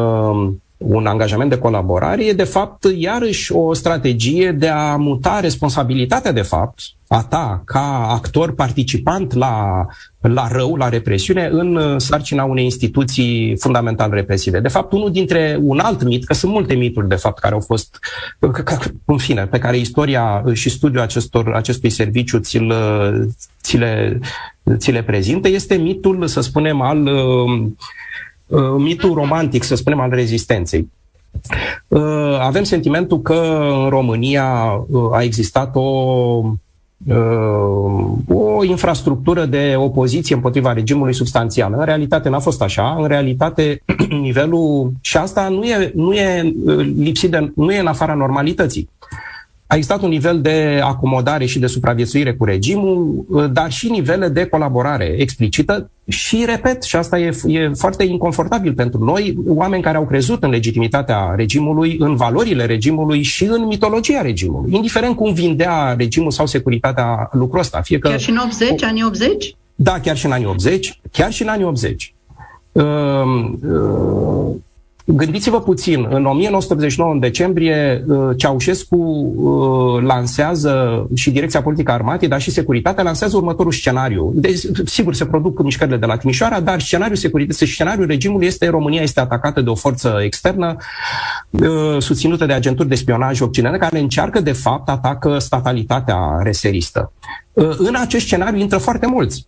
un 0.80 1.06
angajament 1.06 1.50
de 1.50 1.58
colaborare 1.58 2.24
e 2.24 2.32
de 2.32 2.44
fapt 2.44 2.86
iarăși 2.96 3.52
o 3.52 3.74
strategie 3.74 4.52
de 4.52 4.68
a 4.68 4.96
muta 4.96 5.40
responsabilitatea 5.40 6.32
de 6.32 6.42
fapt 6.42 6.80
a 7.08 7.22
ta 7.22 7.62
ca 7.64 8.06
actor 8.08 8.54
participant 8.54 9.32
la, 9.32 9.86
la 10.20 10.48
rău, 10.52 10.74
la 10.74 10.88
represiune, 10.88 11.48
în 11.52 11.98
sarcina 11.98 12.44
unei 12.44 12.64
instituții 12.64 13.56
fundamental 13.56 14.10
represive. 14.10 14.60
De 14.60 14.68
fapt, 14.68 14.92
unul 14.92 15.12
dintre 15.12 15.58
un 15.60 15.78
alt 15.78 16.02
mit, 16.02 16.24
că 16.24 16.34
sunt 16.34 16.52
multe 16.52 16.74
mituri 16.74 17.08
de 17.08 17.14
fapt 17.14 17.38
care 17.38 17.54
au 17.54 17.60
fost, 17.60 17.98
în 19.04 19.16
fine, 19.16 19.46
pe 19.46 19.58
care 19.58 19.78
istoria 19.78 20.44
și 20.52 20.70
studiul 20.70 21.02
acestor, 21.02 21.52
acestui 21.52 21.90
serviciu 21.90 22.38
ți-l, 22.38 22.74
ți 23.62 23.76
le, 23.76 24.20
ți 24.76 24.90
le 24.90 25.02
prezintă, 25.02 25.48
este 25.48 25.74
mitul, 25.74 26.26
să 26.26 26.40
spunem, 26.40 26.80
al 26.80 26.98
Uh, 27.06 27.70
mitul 28.76 29.14
romantic, 29.14 29.62
să 29.62 29.74
spunem, 29.74 30.00
al 30.00 30.10
rezistenței. 30.10 30.90
Uh, 31.88 32.38
avem 32.40 32.62
sentimentul 32.62 33.20
că 33.20 33.60
în 33.82 33.88
România 33.88 34.72
uh, 34.88 35.12
a 35.12 35.22
existat 35.22 35.70
o 35.74 36.54
o 38.28 38.64
infrastructură 38.64 39.44
de 39.44 39.74
opoziție 39.76 40.34
împotriva 40.34 40.72
regimului 40.72 41.14
substanțial. 41.14 41.74
În 41.76 41.84
realitate 41.84 42.28
n-a 42.28 42.38
fost 42.38 42.62
așa. 42.62 42.96
În 42.98 43.06
realitate, 43.06 43.82
nivelul... 44.22 44.92
Și 45.00 45.16
asta 45.16 45.48
nu 45.48 45.64
e, 45.64 45.92
nu 45.94 46.12
e 46.12 46.54
lipsit 46.96 47.30
de... 47.30 47.52
nu 47.54 47.72
e 47.72 47.78
în 47.78 47.86
afara 47.86 48.14
normalității. 48.14 48.88
A 49.70 49.76
existat 49.76 50.02
un 50.02 50.08
nivel 50.08 50.40
de 50.40 50.80
acomodare 50.82 51.44
și 51.44 51.58
de 51.58 51.66
supraviețuire 51.66 52.34
cu 52.34 52.44
regimul, 52.44 53.26
dar 53.52 53.70
și 53.70 53.90
nivele 53.90 54.28
de 54.28 54.44
colaborare 54.44 55.14
explicită 55.18 55.90
și, 56.08 56.44
repet, 56.46 56.82
și 56.82 56.96
asta 56.96 57.18
e, 57.18 57.36
e 57.46 57.68
foarte 57.68 58.04
inconfortabil 58.04 58.74
pentru 58.74 59.04
noi, 59.04 59.36
oameni 59.46 59.82
care 59.82 59.96
au 59.96 60.06
crezut 60.06 60.42
în 60.42 60.50
legitimitatea 60.50 61.32
regimului, 61.36 61.96
în 61.98 62.16
valorile 62.16 62.64
regimului 62.64 63.22
și 63.22 63.44
în 63.44 63.66
mitologia 63.66 64.20
regimului, 64.20 64.74
indiferent 64.74 65.16
cum 65.16 65.32
vindea 65.32 65.94
regimul 65.98 66.30
sau 66.30 66.46
securitatea 66.46 67.28
lucrul 67.32 67.60
ăsta. 67.60 67.80
Fie 67.80 67.98
că, 67.98 68.08
chiar 68.08 68.20
și 68.20 68.30
în 68.30 68.40
80, 68.44 68.82
o, 68.82 68.86
anii 68.86 69.04
80? 69.04 69.56
Da, 69.74 70.00
chiar 70.00 70.16
și 70.16 70.26
în 70.26 70.32
anii 70.32 70.46
80, 70.46 71.00
chiar 71.10 71.32
și 71.32 71.42
în 71.42 71.48
anii 71.48 71.64
80. 71.64 72.14
Uh, 72.72 72.82
uh, 72.82 74.54
Gândiți-vă 75.12 75.60
puțin, 75.60 76.06
în 76.10 76.26
1989, 76.26 77.12
în 77.12 77.18
decembrie, 77.18 78.04
uh, 78.06 78.36
Ceaușescu 78.36 78.96
uh, 78.96 80.02
lansează 80.02 81.06
și 81.14 81.30
Direcția 81.30 81.62
Politică 81.62 81.92
Armatei, 81.92 82.28
dar 82.28 82.40
și 82.40 82.50
Securitatea 82.50 83.02
lansează 83.02 83.36
următorul 83.36 83.72
scenariu. 83.72 84.32
Deci, 84.34 84.58
sigur, 84.84 85.14
se 85.14 85.26
produc 85.26 85.62
mișcările 85.62 85.96
de 85.96 86.06
la 86.06 86.16
Timișoara, 86.16 86.60
dar 86.60 86.80
scenariul 86.80 87.16
securității, 87.16 87.66
scenariul 87.66 88.06
regimului 88.06 88.46
este 88.46 88.68
România 88.68 89.02
este 89.02 89.20
atacată 89.20 89.60
de 89.60 89.70
o 89.70 89.74
forță 89.74 90.18
externă 90.22 90.76
uh, 91.50 91.96
susținută 91.98 92.46
de 92.46 92.52
agenturi 92.52 92.88
de 92.88 92.94
spionaj 92.94 93.40
occidentale 93.40 93.82
care 93.82 94.00
încearcă, 94.00 94.40
de 94.40 94.52
fapt, 94.52 94.88
atacă 94.88 95.38
statalitatea 95.38 96.18
reseristă. 96.42 97.12
În 97.78 97.94
acest 98.00 98.24
scenariu 98.24 98.58
intră 98.58 98.78
foarte 98.78 99.06
mulți 99.06 99.46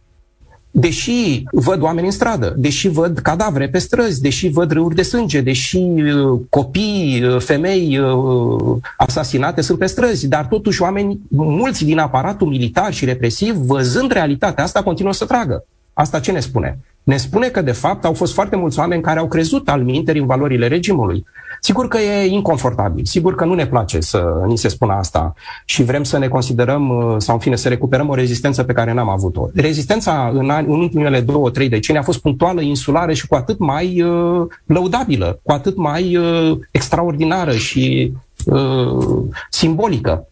deși 0.75 1.43
văd 1.51 1.83
oameni 1.83 2.07
în 2.07 2.13
stradă, 2.13 2.55
deși 2.57 2.89
văd 2.89 3.19
cadavre 3.19 3.69
pe 3.69 3.79
străzi, 3.79 4.21
deși 4.21 4.49
văd 4.49 4.71
râuri 4.71 4.95
de 4.95 5.03
sânge, 5.03 5.41
deși 5.41 5.77
uh, 5.77 6.41
copii, 6.51 7.25
uh, 7.25 7.41
femei 7.41 7.99
uh, 7.99 8.77
asasinate 8.97 9.61
sunt 9.61 9.79
pe 9.79 9.87
străzi, 9.87 10.29
dar 10.29 10.47
totuși 10.47 10.83
oameni, 10.83 11.21
mulți 11.29 11.85
din 11.85 11.99
aparatul 11.99 12.49
militar 12.49 12.93
și 12.93 13.05
represiv, 13.05 13.55
văzând 13.55 14.13
realitatea 14.13 14.65
asta, 14.65 14.83
continuă 14.83 15.13
să 15.13 15.25
tragă. 15.25 15.65
Asta 15.93 16.21
ce 16.21 16.33
ne 16.33 16.41
spune? 16.41 16.79
Ne 17.03 17.17
spune 17.17 17.49
că, 17.49 17.63
de 17.63 17.73
fapt, 17.73 18.05
au 18.05 18.13
fost 18.13 18.33
foarte 18.33 18.57
mulți 18.57 18.79
oameni 18.79 19.03
care 19.03 19.19
au 19.19 19.29
crezut 19.29 19.69
al 19.69 19.83
minteri 19.83 20.19
în 20.19 20.27
valorile 20.27 20.67
regimului. 20.67 21.25
Sigur 21.65 21.89
că 21.89 21.99
e 21.99 22.27
inconfortabil, 22.27 23.05
sigur 23.05 23.35
că 23.35 23.45
nu 23.45 23.55
ne 23.55 23.67
place 23.67 24.01
să 24.01 24.25
ni 24.47 24.59
se 24.59 24.69
spună 24.69 24.93
asta 24.93 25.35
și 25.65 25.83
vrem 25.83 26.03
să 26.03 26.19
ne 26.19 26.29
considerăm, 26.29 26.89
uh, 26.89 27.15
sau 27.19 27.35
în 27.35 27.41
fine, 27.41 27.57
să 27.57 27.69
recuperăm 27.69 28.09
o 28.09 28.15
rezistență 28.15 28.63
pe 28.63 28.73
care 28.73 28.93
n-am 28.93 29.09
avut-o. 29.09 29.49
Rezistența 29.55 30.31
în, 30.35 30.51
ani, 30.51 30.67
în 30.67 30.81
ultimele 30.81 31.21
două, 31.21 31.51
trei 31.51 31.69
decenii 31.69 32.01
a 32.01 32.05
fost 32.05 32.21
punctuală, 32.21 32.61
insulară 32.61 33.13
și 33.13 33.27
cu 33.27 33.35
atât 33.35 33.59
mai 33.59 34.03
uh, 34.03 34.47
lăudabilă, 34.67 35.41
cu 35.43 35.53
atât 35.53 35.77
mai 35.77 36.17
uh, 36.17 36.59
extraordinară 36.71 37.53
și 37.53 38.13
uh, 38.47 39.25
simbolică. 39.51 40.27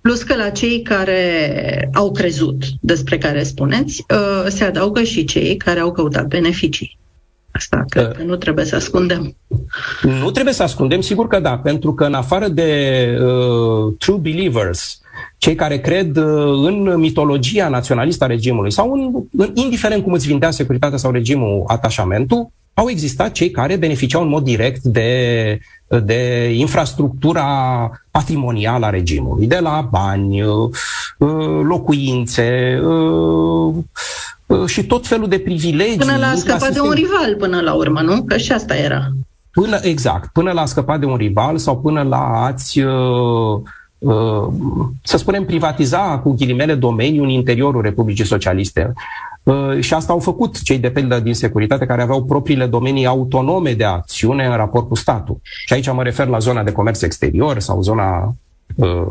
Plus 0.00 0.22
că 0.22 0.34
la 0.36 0.50
cei 0.50 0.82
care 0.82 1.90
au 1.92 2.12
crezut 2.12 2.64
despre 2.80 3.18
care 3.18 3.42
spuneți, 3.42 4.04
uh, 4.14 4.46
se 4.48 4.64
adaugă 4.64 5.02
și 5.02 5.24
cei 5.24 5.56
care 5.56 5.80
au 5.80 5.92
căutat 5.92 6.26
beneficii. 6.26 7.00
Asta 7.52 7.84
cred 7.88 8.06
uh, 8.06 8.16
că 8.16 8.22
nu 8.22 8.36
trebuie 8.36 8.64
să 8.64 8.76
ascundem. 8.76 9.36
Nu 10.02 10.30
trebuie 10.30 10.54
să 10.54 10.62
ascundem, 10.62 11.00
sigur 11.00 11.26
că 11.26 11.40
da, 11.40 11.58
pentru 11.58 11.94
că 11.94 12.04
în 12.04 12.14
afară 12.14 12.48
de 12.48 12.70
uh, 13.20 13.94
true 13.98 14.18
believers 14.18 15.00
cei 15.38 15.54
care 15.54 15.78
cred 15.78 16.16
uh, 16.16 16.66
în 16.66 16.94
mitologia 16.98 17.68
naționalistă 17.68 18.24
a 18.24 18.26
regimului 18.26 18.72
sau 18.72 18.92
în, 18.92 19.24
în, 19.36 19.50
indiferent 19.54 20.02
cum 20.02 20.12
îți 20.12 20.26
vindea 20.26 20.50
securitatea 20.50 20.98
sau 20.98 21.10
regimul 21.10 21.64
atașamentul, 21.66 22.50
au 22.74 22.88
existat 22.88 23.32
cei 23.32 23.50
care 23.50 23.76
beneficiau 23.76 24.22
în 24.22 24.28
mod 24.28 24.44
direct 24.44 24.82
de, 24.82 25.58
de 26.04 26.52
infrastructura 26.54 27.90
patrimonială 28.10 28.86
a 28.86 28.90
regimului, 28.90 29.46
de 29.46 29.58
la 29.58 29.88
bani, 29.90 30.42
uh, 30.42 30.70
locuințe 31.62 32.80
și 34.66 34.86
tot 34.86 35.06
felul 35.06 35.28
de 35.28 35.38
privilegii. 35.38 35.96
Până 35.96 36.16
la 36.16 36.26
a 36.26 36.34
scăpat 36.34 36.72
de 36.72 36.80
un 36.80 36.90
rival 36.90 37.36
până 37.38 37.60
la 37.60 37.72
urmă, 37.72 38.00
nu? 38.00 38.22
Că 38.22 38.36
și 38.36 38.52
asta 38.52 38.76
era. 38.76 39.08
Până, 39.50 39.78
exact, 39.82 40.32
până 40.32 40.52
la 40.52 40.60
a 40.60 40.66
scăpat 40.66 41.00
de 41.00 41.06
un 41.06 41.16
rival 41.16 41.58
sau 41.58 41.80
până 41.80 42.02
la 42.02 42.44
a-ți 42.44 42.80
uh, 42.80 43.60
Uh, 44.02 44.48
să 45.02 45.16
spunem, 45.16 45.44
privatiza 45.44 46.18
cu 46.18 46.32
ghilimele 46.32 46.74
domeniul 46.74 47.24
în 47.24 47.30
interiorul 47.30 47.82
Republicii 47.82 48.24
Socialiste. 48.26 48.92
Uh, 49.42 49.80
și 49.80 49.94
asta 49.94 50.12
au 50.12 50.18
făcut 50.18 50.62
cei 50.62 50.78
de 50.78 50.90
pildă 50.90 51.20
din 51.20 51.34
securitate 51.34 51.86
care 51.86 52.02
aveau 52.02 52.24
propriile 52.24 52.66
domenii 52.66 53.06
autonome 53.06 53.72
de 53.72 53.84
acțiune 53.84 54.46
în 54.46 54.56
raport 54.56 54.88
cu 54.88 54.94
statul. 54.94 55.40
Și 55.42 55.72
aici 55.72 55.92
mă 55.92 56.02
refer 56.02 56.26
la 56.26 56.38
zona 56.38 56.62
de 56.62 56.72
comerț 56.72 57.02
exterior 57.02 57.58
sau 57.58 57.82
zona 57.82 58.34
uh, 58.74 59.06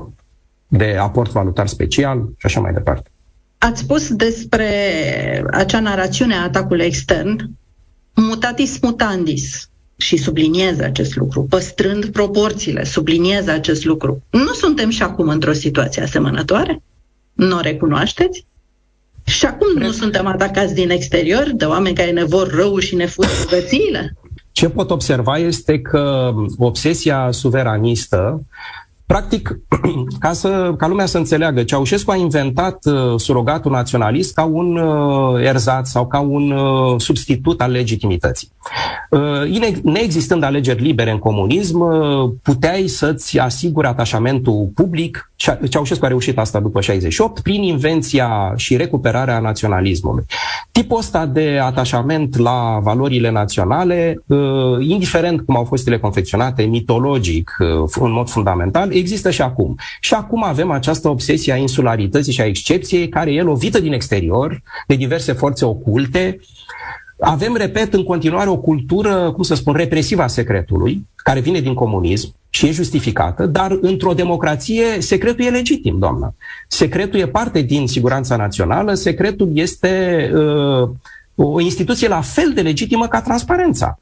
de 0.68 0.98
aport 1.00 1.32
valutar 1.32 1.68
special 1.68 2.30
și 2.38 2.46
așa 2.46 2.60
mai 2.60 2.74
departe. 2.74 3.11
Ați 3.64 3.82
spus 3.82 4.14
despre 4.14 4.70
acea 5.52 5.80
narațiune 5.80 6.36
a 6.36 6.44
atacului 6.44 6.86
extern, 6.86 7.50
mutatis 8.14 8.80
mutandis 8.82 9.70
și 9.98 10.18
subliniez 10.18 10.80
acest 10.80 11.16
lucru, 11.16 11.46
păstrând 11.50 12.06
proporțiile, 12.06 12.84
subliniez 12.84 13.48
acest 13.48 13.86
lucru. 13.86 14.24
Nu 14.30 14.54
suntem 14.54 14.90
și 14.90 15.04
acum 15.04 15.28
într-o 15.28 15.54
situație 15.54 16.02
asemănătoare? 16.02 16.82
Nu 17.34 17.58
o 17.58 17.60
recunoașteți? 17.60 18.46
Și 19.24 19.46
acum 19.46 19.68
Cred. 19.76 19.88
nu 19.88 19.92
suntem 19.92 20.26
atacați 20.26 20.74
din 20.74 20.90
exterior 20.90 21.52
de 21.54 21.66
oameni 21.66 21.96
care 21.96 22.12
ne 22.12 22.24
vor 22.24 22.54
rău 22.54 22.80
și 22.80 22.96
ne 22.96 23.06
fură 23.06 23.30
bogățiile? 23.44 24.16
Ce 24.52 24.70
pot 24.70 24.92
observa 24.92 25.38
este 25.38 25.80
că 25.80 26.34
obsesia 26.58 27.32
suveranistă 27.32 28.46
Practic, 29.12 29.60
ca, 30.20 30.34
să, 30.34 30.74
ca 30.78 30.88
lumea 30.88 31.06
să 31.06 31.18
înțeleagă, 31.18 31.64
Ceaușescu 31.64 32.12
a 32.12 32.16
inventat 32.16 32.86
uh, 32.86 33.20
surogatul 33.20 33.72
naționalist 33.72 34.34
ca 34.34 34.44
un 34.44 34.78
uh, 34.78 35.42
erzat 35.44 35.88
sau 35.88 36.08
ca 36.08 36.20
un 36.20 36.52
uh, 36.52 37.00
substitut 37.00 37.62
al 37.62 37.72
legitimității. 37.72 38.52
Uh, 39.10 39.82
neexistând 39.84 40.44
alegeri 40.44 40.82
libere 40.82 41.12
în 41.12 41.20
comunism, 41.20 41.80
uh, 41.80 42.32
puteai 42.42 42.88
să-ți 42.88 43.40
asiguri 43.40 43.88
atașamentul 43.88 44.72
public. 44.76 45.31
Ceaușescu 45.70 46.06
a 46.06 46.08
reușit 46.08 46.38
asta 46.38 46.60
după 46.60 46.82
68 46.82 47.40
prin 47.40 47.64
invenția 47.64 48.54
și 48.56 48.76
recuperarea 48.76 49.40
naționalismului. 49.40 50.26
Tipul 50.72 50.98
ăsta 50.98 51.26
de 51.26 51.60
atașament 51.62 52.38
la 52.38 52.80
valorile 52.82 53.32
naționale, 53.32 54.24
uh, 54.28 54.38
indiferent 54.80 55.42
cum 55.42 55.56
au 55.56 55.64
fost 55.64 55.88
ele 55.88 56.00
confecționate, 56.00 56.64
mitologic, 56.64 57.56
în 58.00 58.12
mod 58.12 58.30
fundamental, 58.30 58.92
există 58.94 59.32
și 59.32 59.42
acum. 59.42 59.76
Și 60.00 60.14
acum 60.14 60.44
avem 60.44 60.72
această 60.72 61.10
obsesie 61.10 61.54
a 61.54 61.56
insularității 61.56 62.34
și 62.34 62.42
a 62.42 62.46
excepției, 62.46 63.10
care 63.10 63.34
e 63.34 63.42
lovită 63.42 63.80
din 63.80 63.94
exterior, 63.94 64.62
de 64.88 64.96
diverse 64.96 65.32
forțe 65.34 65.66
oculte. 65.66 66.40
Avem, 67.24 67.56
repet, 67.56 67.94
în 67.94 68.04
continuare 68.04 68.50
o 68.50 68.58
cultură, 68.58 69.32
cum 69.32 69.44
să 69.44 69.56
spun, 69.56 69.74
represivă 69.74 70.22
a 70.22 70.28
secretului, 70.28 71.08
care 71.16 71.40
vine 71.40 71.60
din 71.60 71.74
comunism 71.74 72.34
și 72.50 72.68
e 72.68 72.72
justificată, 72.72 73.46
dar 73.46 73.78
într-o 73.82 74.14
democrație 74.14 74.84
secretul 75.00 75.46
e 75.46 75.50
legitim, 75.50 76.00
doamnă. 76.00 76.36
Secretul 76.68 77.20
e 77.20 77.28
parte 77.28 77.62
din 77.62 77.88
siguranța 77.88 78.36
națională, 78.36 78.94
secretul 78.94 79.50
este 79.54 80.32
uh, 80.34 80.90
o 81.36 81.60
instituție 81.60 82.08
la 82.08 82.22
fel 82.22 82.52
de 82.54 82.62
legitimă 82.62 83.08
ca 83.08 83.22
transparența. 83.22 84.00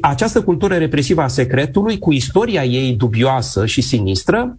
Această 0.00 0.42
cultură 0.42 0.74
represivă 0.74 1.22
a 1.22 1.28
secretului, 1.28 1.98
cu 1.98 2.12
istoria 2.12 2.64
ei 2.64 2.92
dubioasă 2.92 3.66
și 3.66 3.80
sinistră, 3.80 4.58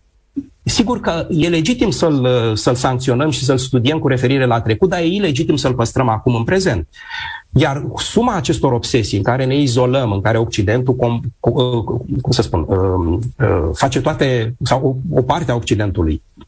Sigur 0.70 1.00
că 1.00 1.28
e 1.30 1.50
legitim 1.50 1.90
să-l, 1.90 2.28
să-l 2.56 2.76
sancționăm 2.76 3.30
și 3.30 3.44
să-l 3.44 3.58
studiem 3.58 4.00
cu 4.00 4.08
referire 4.08 4.46
la 4.46 4.62
trecut, 4.62 4.90
dar 4.90 5.00
e 5.00 5.06
ilegitim 5.06 5.56
să-l 5.56 5.74
păstrăm 5.74 6.10
acum 6.10 6.36
în 6.36 6.44
prezent. 6.44 6.88
Iar 7.50 7.84
suma 7.96 8.36
acestor 8.36 8.72
obsesii 8.72 9.18
în 9.18 9.24
care 9.24 9.46
ne 9.46 9.56
izolăm, 9.56 10.12
în 10.12 10.22
care 10.22 10.38
Occidentul, 10.38 10.96
cum, 10.96 11.22
cum 12.22 12.32
să 12.32 12.42
spun, 12.42 12.66
uh, 12.68 13.20
uh, 13.40 13.70
face 13.74 14.02
toate, 14.02 14.56
sau 14.64 15.04
o, 15.12 15.20
o 15.20 15.22
parte 15.22 15.52
a 15.52 15.56
Occidentului 15.56 16.22
Uh, 16.40 16.46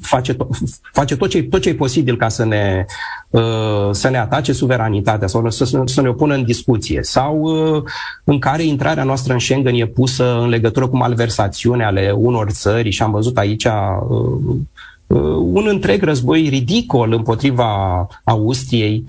face, 0.00 0.34
to- 0.34 0.48
face 0.92 1.16
tot 1.16 1.28
ce 1.28 1.42
tot 1.42 1.60
ce 1.60 1.68
e 1.68 1.74
posibil 1.74 2.16
ca 2.16 2.28
să 2.28 2.44
ne, 2.44 2.84
uh, 3.30 3.88
să 3.90 4.08
ne 4.08 4.18
atace 4.18 4.52
suveranitatea 4.52 5.26
sau 5.26 5.50
să, 5.50 5.64
să 5.84 6.00
ne 6.00 6.08
opună 6.08 6.34
în 6.34 6.44
discuție 6.44 7.02
sau 7.02 7.40
uh, 7.40 7.82
în 8.24 8.38
care 8.38 8.62
intrarea 8.62 9.04
noastră 9.04 9.32
în 9.32 9.38
Schengen 9.38 9.74
e 9.74 9.86
pusă 9.86 10.38
în 10.38 10.48
legătură 10.48 10.88
cu 10.88 10.96
malversațiune 10.96 11.84
ale 11.84 12.14
unor 12.16 12.50
țări 12.50 12.90
și 12.90 13.02
am 13.02 13.10
văzut 13.10 13.38
aici 13.38 13.66
un 15.36 15.66
întreg 15.68 16.02
război 16.02 16.48
ridicol 16.48 17.12
împotriva 17.12 18.06
Austriei 18.24 19.04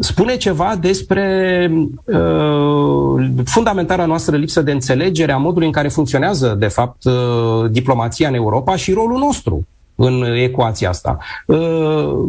spune 0.00 0.36
ceva 0.36 0.76
despre 0.80 1.70
uh, 2.04 3.26
fundamentala 3.44 4.06
noastră 4.06 4.36
lipsă 4.36 4.62
de 4.62 4.72
înțelegere 4.72 5.32
a 5.32 5.36
modului 5.36 5.66
în 5.66 5.72
care 5.72 5.88
funcționează, 5.88 6.56
de 6.58 6.66
fapt, 6.66 7.04
uh, 7.04 7.70
diplomația 7.70 8.28
în 8.28 8.34
Europa 8.34 8.76
și 8.76 8.92
rolul 8.92 9.18
nostru 9.18 9.66
în 9.94 10.22
ecuația 10.22 10.88
asta. 10.88 11.18
Uh, 11.46 11.58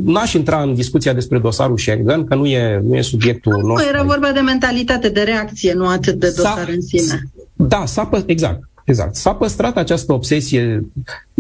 n-aș 0.04 0.34
intra 0.34 0.62
în 0.62 0.74
discuția 0.74 1.14
despre 1.14 1.40
dosarul 1.40 1.78
Schengen, 1.78 2.26
că 2.26 2.36
nu 2.36 2.46
e, 2.46 2.82
nu 2.84 2.96
e 2.96 3.02
subiectul 3.02 3.58
nu, 3.62 3.68
nostru. 3.68 3.90
Era 3.90 4.04
vorba 4.04 4.32
de 4.32 4.40
mentalitate, 4.40 5.10
de 5.10 5.22
reacție, 5.22 5.74
nu 5.74 5.88
atât 5.88 6.20
de 6.20 6.34
dosar 6.36 6.58
s-a, 6.58 6.72
în 6.72 6.82
sine. 6.82 7.24
Da, 7.54 7.84
s-a, 7.86 8.10
exact. 8.26 8.60
Exact. 8.90 9.16
S-a 9.16 9.34
păstrat 9.34 9.78
această 9.78 10.14
obsesie 10.14 10.86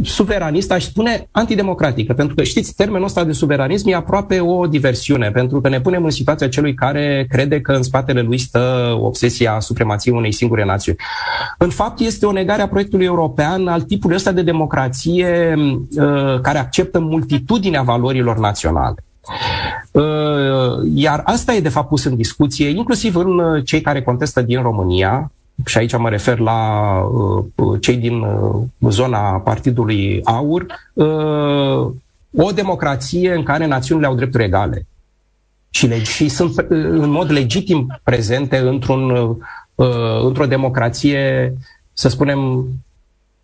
suveranistă, 0.03 0.73
aș 0.73 0.83
spune 0.83 1.27
antidemocratică, 1.31 2.13
pentru 2.13 2.35
că, 2.35 2.43
știți, 2.43 2.75
termenul 2.75 3.05
ăsta 3.05 3.23
de 3.23 3.31
suveranism 3.31 3.87
e 3.87 3.95
aproape 3.95 4.39
o 4.39 4.67
diversiune, 4.67 5.31
pentru 5.31 5.61
că 5.61 5.69
ne 5.69 5.81
punem 5.81 6.03
în 6.03 6.09
situația 6.09 6.49
celui 6.49 6.73
care 6.73 7.25
crede 7.29 7.61
că 7.61 7.71
în 7.71 7.83
spatele 7.83 8.21
lui 8.21 8.37
stă 8.37 8.95
obsesia 9.01 9.59
supremației 9.59 10.15
unei 10.15 10.33
singure 10.33 10.65
națiuni. 10.65 10.97
În 11.57 11.69
fapt, 11.69 11.99
este 11.99 12.25
o 12.25 12.31
negare 12.31 12.61
a 12.61 12.67
proiectului 12.67 13.05
european 13.05 13.67
al 13.67 13.81
tipului 13.81 14.15
ăsta 14.15 14.31
de 14.31 14.41
democrație 14.41 15.55
uh, 15.57 16.39
care 16.41 16.57
acceptă 16.57 16.99
multitudinea 16.99 17.81
valorilor 17.81 18.37
naționale. 18.37 19.03
Uh, 19.91 20.03
iar 20.93 21.21
asta 21.23 21.53
e 21.53 21.59
de 21.59 21.69
fapt 21.69 21.87
pus 21.87 22.03
în 22.03 22.15
discuție, 22.15 22.67
inclusiv 22.67 23.15
în 23.15 23.39
uh, 23.39 23.65
cei 23.65 23.81
care 23.81 24.01
contestă 24.01 24.41
din 24.41 24.61
România, 24.61 25.31
și 25.65 25.77
aici 25.77 25.97
mă 25.97 26.09
refer 26.09 26.39
la 26.39 26.99
uh, 27.55 27.81
cei 27.81 27.95
din 27.95 28.21
uh, 28.21 28.61
zona 28.89 29.19
Partidului 29.19 30.21
Aur, 30.23 30.65
uh, 30.93 31.91
o 32.37 32.51
democrație 32.53 33.33
în 33.33 33.43
care 33.43 33.65
națiunile 33.65 34.07
au 34.07 34.15
drepturi 34.15 34.43
egale. 34.43 34.85
Și, 35.69 35.87
le- 35.87 36.03
și 36.03 36.27
sunt 36.27 36.57
uh, 36.57 36.65
în 36.69 37.09
mod 37.09 37.31
legitim 37.31 37.99
prezente 38.03 38.57
într-un, 38.57 39.09
uh, 39.75 39.87
într-o 40.23 40.45
democrație, 40.45 41.53
să 41.93 42.09
spunem, 42.09 42.67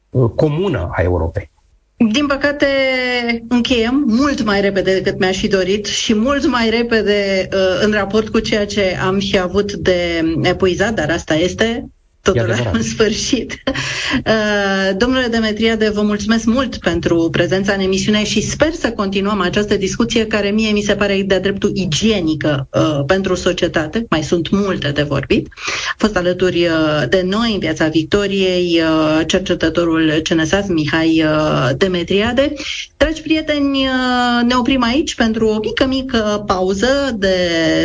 uh, 0.09 0.29
comună 0.35 0.89
a 0.91 1.01
Europei. 1.01 1.49
Din 2.11 2.27
păcate, 2.27 2.67
încheiem 3.47 4.03
mult 4.07 4.43
mai 4.43 4.61
repede 4.61 4.93
decât 4.93 5.19
mi-aș 5.19 5.37
fi 5.37 5.47
dorit 5.47 5.85
și 5.85 6.15
mult 6.15 6.45
mai 6.47 6.69
repede 6.69 7.47
uh, 7.53 7.79
în 7.85 7.91
raport 7.91 8.29
cu 8.29 8.39
ceea 8.39 8.65
ce 8.65 8.97
am 9.05 9.19
și 9.19 9.39
avut 9.39 9.73
de 9.73 10.23
epuizat, 10.41 10.93
dar 10.93 11.09
asta 11.09 11.35
este 11.35 11.89
totul 12.33 12.69
în 12.73 12.83
sfârșit. 12.83 13.63
Uh, 14.25 14.97
domnule 14.97 15.27
Demetriade, 15.27 15.89
vă 15.89 16.01
mulțumesc 16.01 16.45
mult 16.45 16.77
pentru 16.77 17.27
prezența 17.31 17.73
în 17.73 17.79
emisiune 17.79 18.23
și 18.23 18.41
sper 18.41 18.71
să 18.71 18.91
continuăm 18.91 19.41
această 19.41 19.75
discuție 19.75 20.27
care 20.27 20.49
mie 20.49 20.71
mi 20.71 20.81
se 20.81 20.95
pare 20.95 21.23
de-a 21.25 21.39
dreptul 21.39 21.71
igienică 21.73 22.67
uh, 22.71 22.99
pentru 23.07 23.35
societate. 23.35 24.05
Mai 24.09 24.23
sunt 24.23 24.49
multe 24.49 24.91
de 24.91 25.01
vorbit. 25.01 25.47
A 25.89 25.95
fost 25.97 26.15
alături 26.17 26.65
uh, 26.65 27.03
de 27.09 27.21
noi 27.29 27.53
în 27.53 27.59
Piața 27.59 27.87
Victoriei 27.87 28.81
cercetătorul 29.25 30.11
CNSAS 30.29 30.67
Mihai 30.67 31.25
Demetriade. 31.77 32.53
Dragi 32.97 33.21
prieteni, 33.21 33.87
ne 34.47 34.55
oprim 34.55 34.83
aici 34.83 35.15
pentru 35.15 35.47
o 35.47 35.59
mică, 35.59 35.85
mică 35.87 36.43
pauză 36.45 36.87
de 37.17 37.35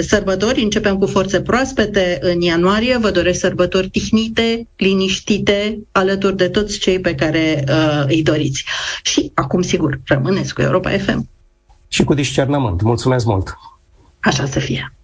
sărbători. 0.08 0.62
Începem 0.62 0.98
cu 0.98 1.06
forțe 1.06 1.40
proaspete 1.40 2.18
în 2.20 2.40
ianuarie. 2.40 2.98
Vă 3.00 3.10
doresc 3.10 3.38
sărbători 3.40 3.88
tihnite 3.88 4.29
liniștite, 4.34 4.68
liniștite, 4.76 5.78
alături 5.92 6.36
de 6.36 6.48
toți 6.48 6.78
cei 6.78 7.00
pe 7.00 7.14
care 7.14 7.64
uh, 7.68 8.04
îi 8.06 8.22
doriți. 8.22 8.64
Și 9.02 9.30
acum, 9.34 9.62
sigur, 9.62 10.00
rămâneți 10.04 10.54
cu 10.54 10.62
Europa 10.62 10.90
FM. 10.90 11.28
Și 11.88 12.04
cu 12.04 12.14
discernământ. 12.14 12.82
Mulțumesc 12.82 13.26
mult! 13.26 13.58
Așa 14.20 14.46
să 14.46 14.58
fie! 14.58 14.94